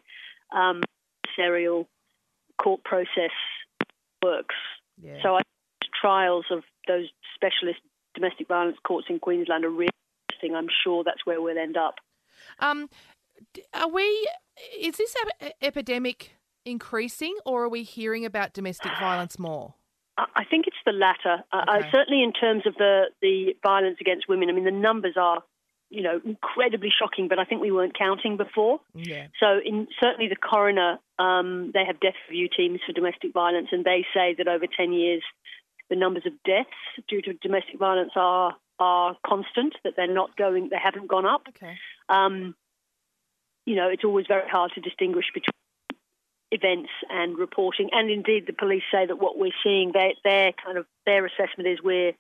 [0.56, 0.82] um,
[1.36, 1.90] serial
[2.58, 3.36] court process
[4.24, 4.56] works.
[5.02, 5.22] Yeah.
[5.22, 5.42] So I
[6.00, 7.80] trials of those specialist
[8.16, 9.90] domestic violence courts in Queensland are really
[10.30, 10.56] interesting.
[10.56, 11.96] I'm sure that's where we'll end up.
[12.60, 12.90] Um,
[13.74, 14.28] are we?
[14.80, 16.36] Is this ep- epidemic
[16.66, 19.76] increasing, or are we hearing about domestic violence more?
[20.36, 21.44] I think it's the latter.
[21.54, 21.88] Okay.
[21.88, 25.44] Uh, certainly, in terms of the the violence against women, I mean the numbers are,
[25.90, 27.28] you know, incredibly shocking.
[27.28, 28.82] But I think we weren't counting before.
[28.94, 29.28] Yeah.
[29.40, 33.86] So, in certainly the coroner, um, they have death review teams for domestic violence, and
[33.86, 35.24] they say that over ten years,
[35.90, 36.70] the numbers of deaths
[37.08, 41.42] due to domestic violence are are constant, that they're not going, they haven't gone up.
[41.50, 41.76] Okay.
[42.08, 42.56] Um,
[43.66, 45.52] you know, it's always very hard to distinguish between
[46.52, 47.90] events and reporting.
[47.92, 51.68] And indeed, the police say that what we're seeing, they, their kind of their assessment
[51.68, 52.14] is we're,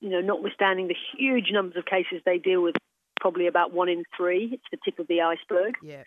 [0.00, 2.76] you know, notwithstanding the huge numbers of cases they deal with,
[3.20, 4.50] probably about one in three.
[4.52, 5.74] It's the tip of the iceberg.
[5.82, 6.04] Yeah.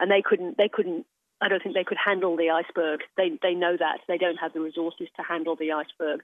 [0.00, 1.04] And they couldn't they couldn't
[1.40, 3.00] I don't think they could handle the iceberg.
[3.16, 6.22] They they know that they don't have the resources to handle the iceberg.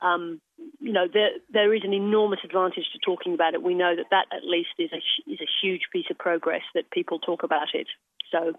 [0.00, 0.40] Um,
[0.80, 3.62] you know, there there is an enormous advantage to talking about it.
[3.62, 6.90] We know that that at least is a is a huge piece of progress that
[6.90, 7.88] people talk about it.
[8.30, 8.52] So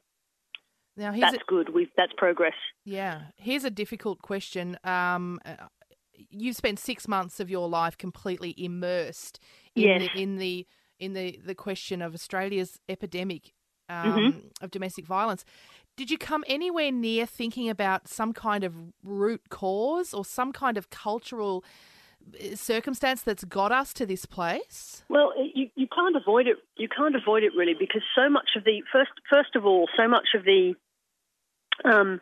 [0.97, 1.73] now that's a, good.
[1.73, 2.55] We that's progress.
[2.83, 3.21] Yeah.
[3.37, 4.77] Here's a difficult question.
[4.83, 5.67] Um, uh,
[6.29, 9.39] you've spent six months of your life completely immersed
[9.75, 10.09] in yes.
[10.13, 10.67] the in the
[10.99, 13.53] in the, the question of Australia's epidemic
[13.89, 14.39] um, mm-hmm.
[14.61, 15.43] of domestic violence.
[15.97, 18.73] Did you come anywhere near thinking about some kind of
[19.03, 21.63] root cause or some kind of cultural
[22.33, 25.03] uh, circumstance that's got us to this place?
[25.09, 26.57] Well, you, you can't avoid it.
[26.77, 30.07] You can't avoid it really because so much of the first first of all, so
[30.07, 30.75] much of the
[31.83, 32.21] um,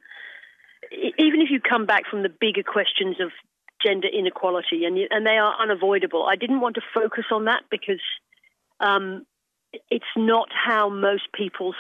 [0.91, 3.32] even if you come back from the bigger questions of
[3.86, 6.26] gender inequality and you, and they are unavoidable.
[6.26, 8.01] I didn't want to focus on that because
[8.80, 9.26] um,
[9.89, 11.74] it's not how most people,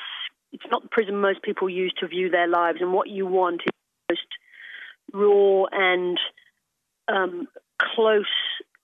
[0.51, 2.79] it's not the prism most people use to view their lives.
[2.81, 3.71] And what you want is
[4.09, 4.27] most
[5.13, 6.19] raw and
[7.07, 7.47] um,
[7.79, 8.25] close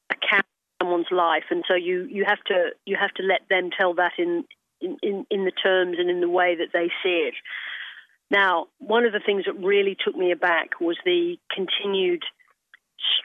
[0.09, 0.45] account
[0.79, 1.45] of someone's life.
[1.49, 4.45] And so you, you have to you have to let them tell that in,
[4.81, 7.35] in, in the terms and in the way that they see it.
[8.29, 12.23] Now, one of the things that really took me aback was the continued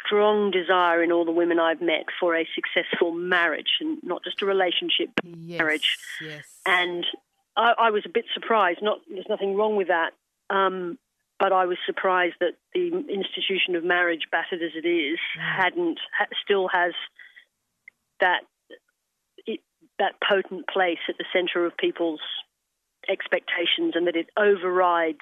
[0.05, 4.43] strong desire in all the women I've met for a successful marriage and not just
[4.43, 5.99] a relationship, but yes, marriage.
[6.20, 6.45] Yes.
[6.66, 7.05] And
[7.57, 8.81] I, I, was a bit surprised.
[8.83, 10.12] Not there's nothing wrong with that,
[10.51, 10.99] um,
[11.39, 15.57] but I was surprised that the institution of marriage, battered as it is, mm.
[15.57, 16.93] hadn't ha, still has
[18.20, 18.41] that
[19.47, 19.61] it,
[19.99, 22.20] that potent place at the centre of people's
[23.09, 25.18] expectations, and that it overrides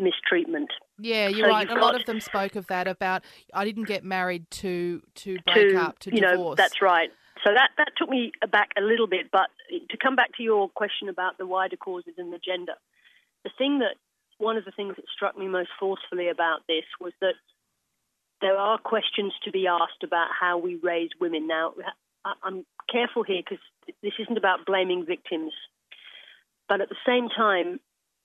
[0.00, 0.70] mistreatment.
[0.98, 1.70] Yeah, you're so right.
[1.70, 3.22] A lot of them spoke of that about
[3.54, 6.56] I didn't get married to to break to, up to you divorce.
[6.58, 7.10] Know, that's right.
[7.44, 9.30] So that that took me back a little bit.
[9.30, 9.48] But
[9.90, 12.74] to come back to your question about the wider causes and the gender,
[13.44, 13.96] the thing that
[14.38, 17.34] one of the things that struck me most forcefully about this was that
[18.40, 21.46] there are questions to be asked about how we raise women.
[21.46, 21.74] Now,
[22.42, 23.62] I'm careful here because
[24.02, 25.52] this isn't about blaming victims,
[26.68, 27.80] but at the same time,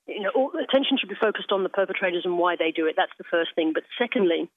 [0.08, 2.96] you know, all, attention should be focused on the perpetrators and why they do it.
[2.96, 3.72] That's the first thing.
[3.74, 4.50] But secondly,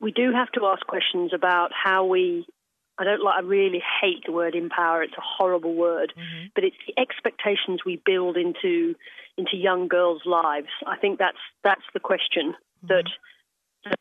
[0.00, 2.46] we do have to ask questions about how we.
[2.98, 3.36] I don't like.
[3.36, 5.02] I really hate the word empower.
[5.02, 6.48] It's a horrible word, mm-hmm.
[6.54, 8.94] but it's the expectations we build into
[9.38, 10.68] into young girls' lives.
[10.86, 12.88] I think that's that's the question mm-hmm.
[12.88, 13.04] that,
[13.84, 13.98] that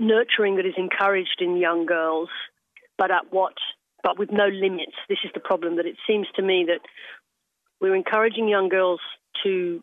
[0.00, 2.30] nurturing that is encouraged in young girls,
[2.98, 3.54] but at what
[4.04, 4.92] but with no limits.
[5.08, 6.80] This is the problem that it seems to me that
[7.80, 9.00] we're encouraging young girls
[9.42, 9.82] to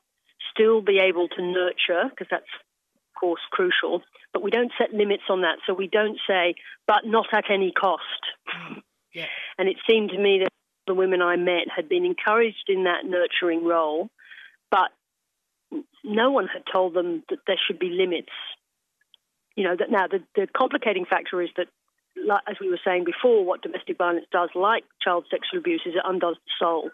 [0.54, 4.02] still be able to nurture, because that's, of course, crucial,
[4.32, 5.58] but we don't set limits on that.
[5.66, 6.56] So we don't say,
[6.88, 8.02] but not at any cost.
[9.14, 9.26] Yeah.
[9.58, 10.54] And it seemed to me that
[10.88, 14.08] the women I met had been encouraged in that nurturing role,
[14.70, 14.90] but
[16.02, 18.32] no one had told them that there should be limits.
[19.58, 21.68] You know, that now the, the complicating factor is that
[22.48, 26.02] as we were saying before, what domestic violence does, like child sexual abuse, is it
[26.06, 26.90] undoes the soul.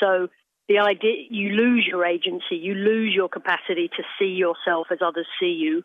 [0.00, 0.28] So
[0.68, 5.26] the idea you lose your agency, you lose your capacity to see yourself as others
[5.40, 5.82] see you.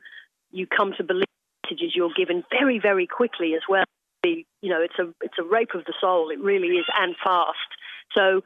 [0.51, 1.25] You come to believe
[1.63, 3.85] messages you're given very, very quickly as well.
[4.25, 6.29] You know, it's a it's a rape of the soul.
[6.29, 7.57] It really is, and fast.
[8.15, 8.41] So,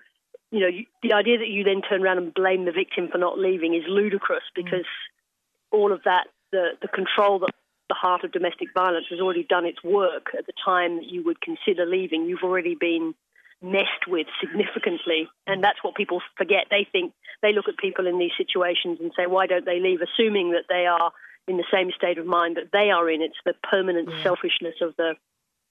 [0.51, 3.19] you know, you, the idea that you then turn around and blame the victim for
[3.19, 5.77] not leaving is ludicrous because mm.
[5.77, 7.51] all of that, the the control that
[7.89, 11.23] the heart of domestic violence has already done its work at the time that you
[11.23, 12.25] would consider leaving.
[12.25, 13.13] You've already been
[13.61, 15.27] messed with significantly.
[15.45, 16.65] And that's what people forget.
[16.69, 19.99] They think they look at people in these situations and say, why don't they leave,
[20.01, 21.11] assuming that they are
[21.47, 23.21] in the same state of mind that they are in.
[23.21, 24.23] It's the permanent yeah.
[24.23, 25.13] selfishness of the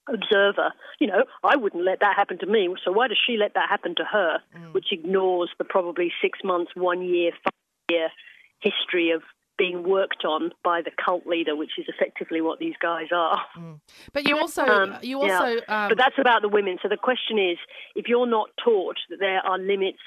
[0.09, 0.73] observer.
[0.99, 3.69] You know, I wouldn't let that happen to me, so why does she let that
[3.69, 4.39] happen to her?
[4.57, 4.73] Mm.
[4.73, 7.53] Which ignores the probably six months, one year, five
[7.89, 8.09] year
[8.59, 9.21] history of
[9.57, 13.39] being worked on by the cult leader, which is effectively what these guys are.
[13.57, 13.79] Mm.
[14.13, 15.83] But you also, um, you also, yeah.
[15.85, 15.89] um...
[15.89, 16.77] but that's about the women.
[16.81, 17.57] So the question is,
[17.95, 19.99] if you're not taught that there are limits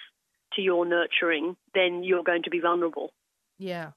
[0.54, 3.12] to your nurturing, then you're going to be vulnerable.
[3.58, 3.90] Yeah.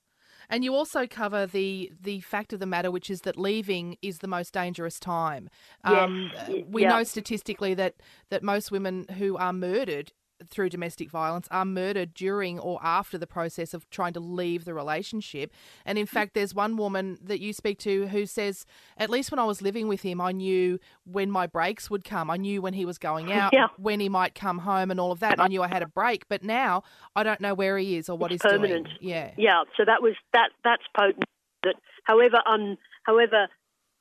[0.50, 4.20] And you also cover the the fact of the matter, which is that leaving is
[4.20, 5.50] the most dangerous time.
[5.88, 6.04] Yes.
[6.04, 6.32] Um,
[6.68, 7.96] we know statistically that
[8.30, 10.12] that most women who are murdered
[10.50, 14.74] through domestic violence are murdered during or after the process of trying to leave the
[14.74, 15.52] relationship.
[15.86, 18.66] And in fact, there's one woman that you speak to who says,
[18.98, 22.30] at least when I was living with him, I knew when my breaks would come.
[22.30, 23.68] I knew when he was going out, yeah.
[23.78, 25.40] when he might come home, and all of that.
[25.40, 26.28] I knew I had a break.
[26.28, 26.84] But now
[27.16, 28.86] I don't know where he is or what it's he's permanent.
[28.86, 28.98] doing.
[29.02, 29.64] Yeah, yeah.
[29.78, 30.50] So that was that.
[30.64, 31.26] That's potent.
[31.64, 33.48] That however un, however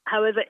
[0.05, 0.43] however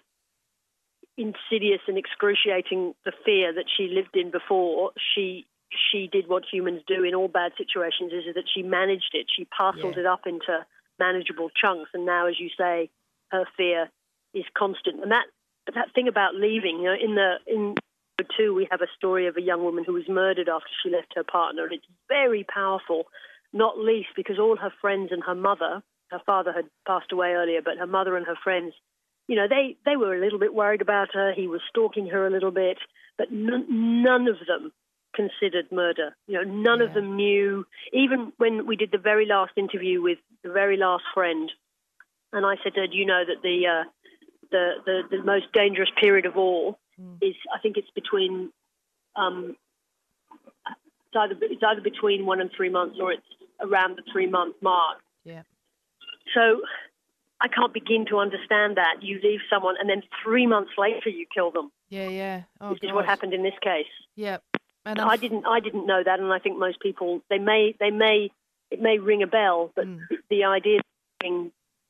[1.16, 5.47] insidious and excruciating the fear that she lived in before, she
[5.90, 9.26] she did what humans do in all bad situations is that she managed it.
[9.34, 10.00] She parceled yeah.
[10.00, 10.64] it up into
[10.98, 11.90] manageable chunks.
[11.94, 12.90] And now, as you say,
[13.30, 13.88] her fear
[14.34, 15.02] is constant.
[15.02, 15.26] And that
[15.74, 17.74] that thing about leaving, you know, in the in
[18.36, 21.12] two we have a story of a young woman who was murdered after she left
[21.14, 23.04] her partner, and it's very powerful.
[23.52, 27.60] Not least because all her friends and her mother, her father had passed away earlier,
[27.62, 28.72] but her mother and her friends,
[29.28, 31.32] you know, they they were a little bit worried about her.
[31.34, 32.78] He was stalking her a little bit,
[33.18, 34.72] but n- none of them
[35.14, 36.16] considered murder.
[36.26, 36.86] You know, none yeah.
[36.86, 37.66] of them knew.
[37.92, 41.50] Even when we did the very last interview with the very last friend,
[42.32, 43.84] and I said, "Do you know that the uh,
[44.50, 47.16] the, the the most dangerous period of all mm.
[47.20, 47.34] is?
[47.54, 48.50] I think it's between
[49.16, 49.56] um,
[50.66, 53.22] it's either it's either between one and three months, or it's
[53.60, 54.98] around the three month mark.
[55.24, 55.42] Yeah.
[56.34, 56.62] So."
[57.44, 59.02] I can't begin to understand that.
[59.02, 61.72] You leave someone and then three months later you kill them.
[61.88, 62.42] Yeah, yeah.
[62.60, 63.90] Oh, this is what happened in this case.
[64.14, 64.38] Yeah.
[64.84, 67.90] And I didn't I didn't know that, and I think most people they may they
[67.90, 68.30] may
[68.70, 70.00] it may ring a bell, but mm.
[70.30, 70.80] the idea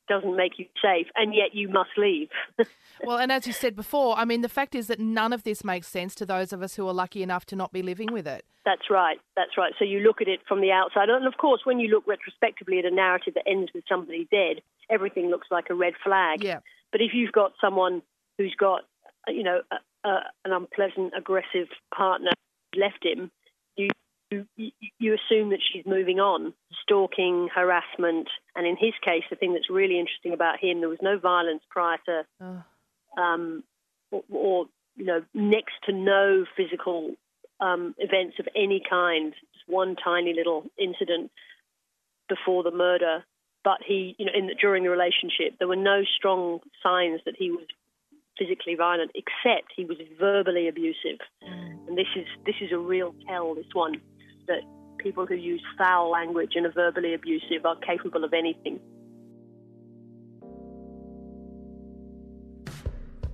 [0.09, 2.29] doesn't make you safe, and yet you must leave.
[3.05, 5.65] well, and as you said before, I mean, the fact is that none of this
[5.65, 8.27] makes sense to those of us who are lucky enough to not be living with
[8.27, 8.45] it.
[8.65, 9.19] That's right.
[9.37, 9.73] That's right.
[9.79, 12.79] So you look at it from the outside, and of course, when you look retrospectively
[12.79, 16.43] at a narrative that ends with somebody dead, everything looks like a red flag.
[16.43, 16.61] Yeah.
[16.91, 18.03] But if you've got someone
[18.39, 18.83] who's got,
[19.29, 22.33] you know, a, a, an unpleasant, aggressive partner
[22.77, 23.31] left him,
[23.77, 23.89] you,
[24.57, 29.53] you you assume that she's moving on, stalking, harassment, and in his case, the thing
[29.53, 33.23] that's really interesting about him, there was no violence prior to, oh.
[33.23, 33.63] um,
[34.11, 34.67] or, or,
[34.97, 37.15] you know, next to no physical
[37.61, 39.35] um, events of any kind.
[39.53, 41.31] Just one tiny little incident
[42.29, 43.25] before the murder,
[43.65, 47.35] but he, you know, in the, during the relationship, there were no strong signs that
[47.39, 47.67] he was
[48.39, 51.19] physically violent, except he was verbally abusive.
[51.43, 51.89] Mm.
[51.89, 53.55] And this is this is a real tell.
[53.55, 54.01] This one
[54.47, 54.63] that
[54.99, 58.81] people who use foul language and are verbally abusive are capable of anything.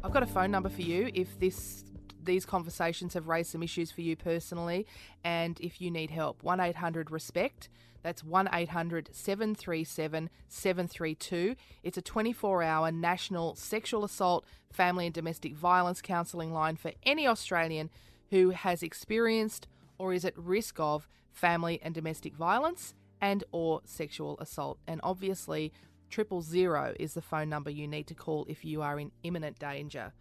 [0.03, 1.85] I've got a phone number for you if this
[2.23, 4.87] these conversations have raised some issues for you personally
[5.25, 6.43] and if you need help.
[6.43, 7.69] 1 800 RESPECT.
[8.09, 11.57] That's 1 800 737 732.
[11.83, 17.27] It's a 24 hour national sexual assault, family and domestic violence counselling line for any
[17.27, 17.91] Australian
[18.31, 24.39] who has experienced or is at risk of family and domestic violence and or sexual
[24.41, 24.79] assault.
[24.87, 25.71] And obviously,
[26.09, 29.59] triple zero is the phone number you need to call if you are in imminent
[29.59, 30.15] danger.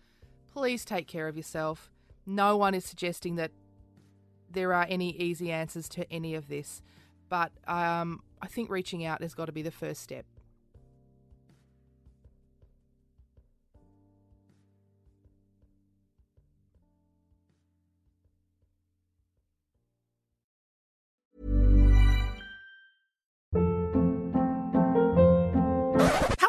[0.51, 1.89] Please take care of yourself.
[2.25, 3.51] No one is suggesting that
[4.51, 6.81] there are any easy answers to any of this,
[7.29, 10.25] but um, I think reaching out has got to be the first step.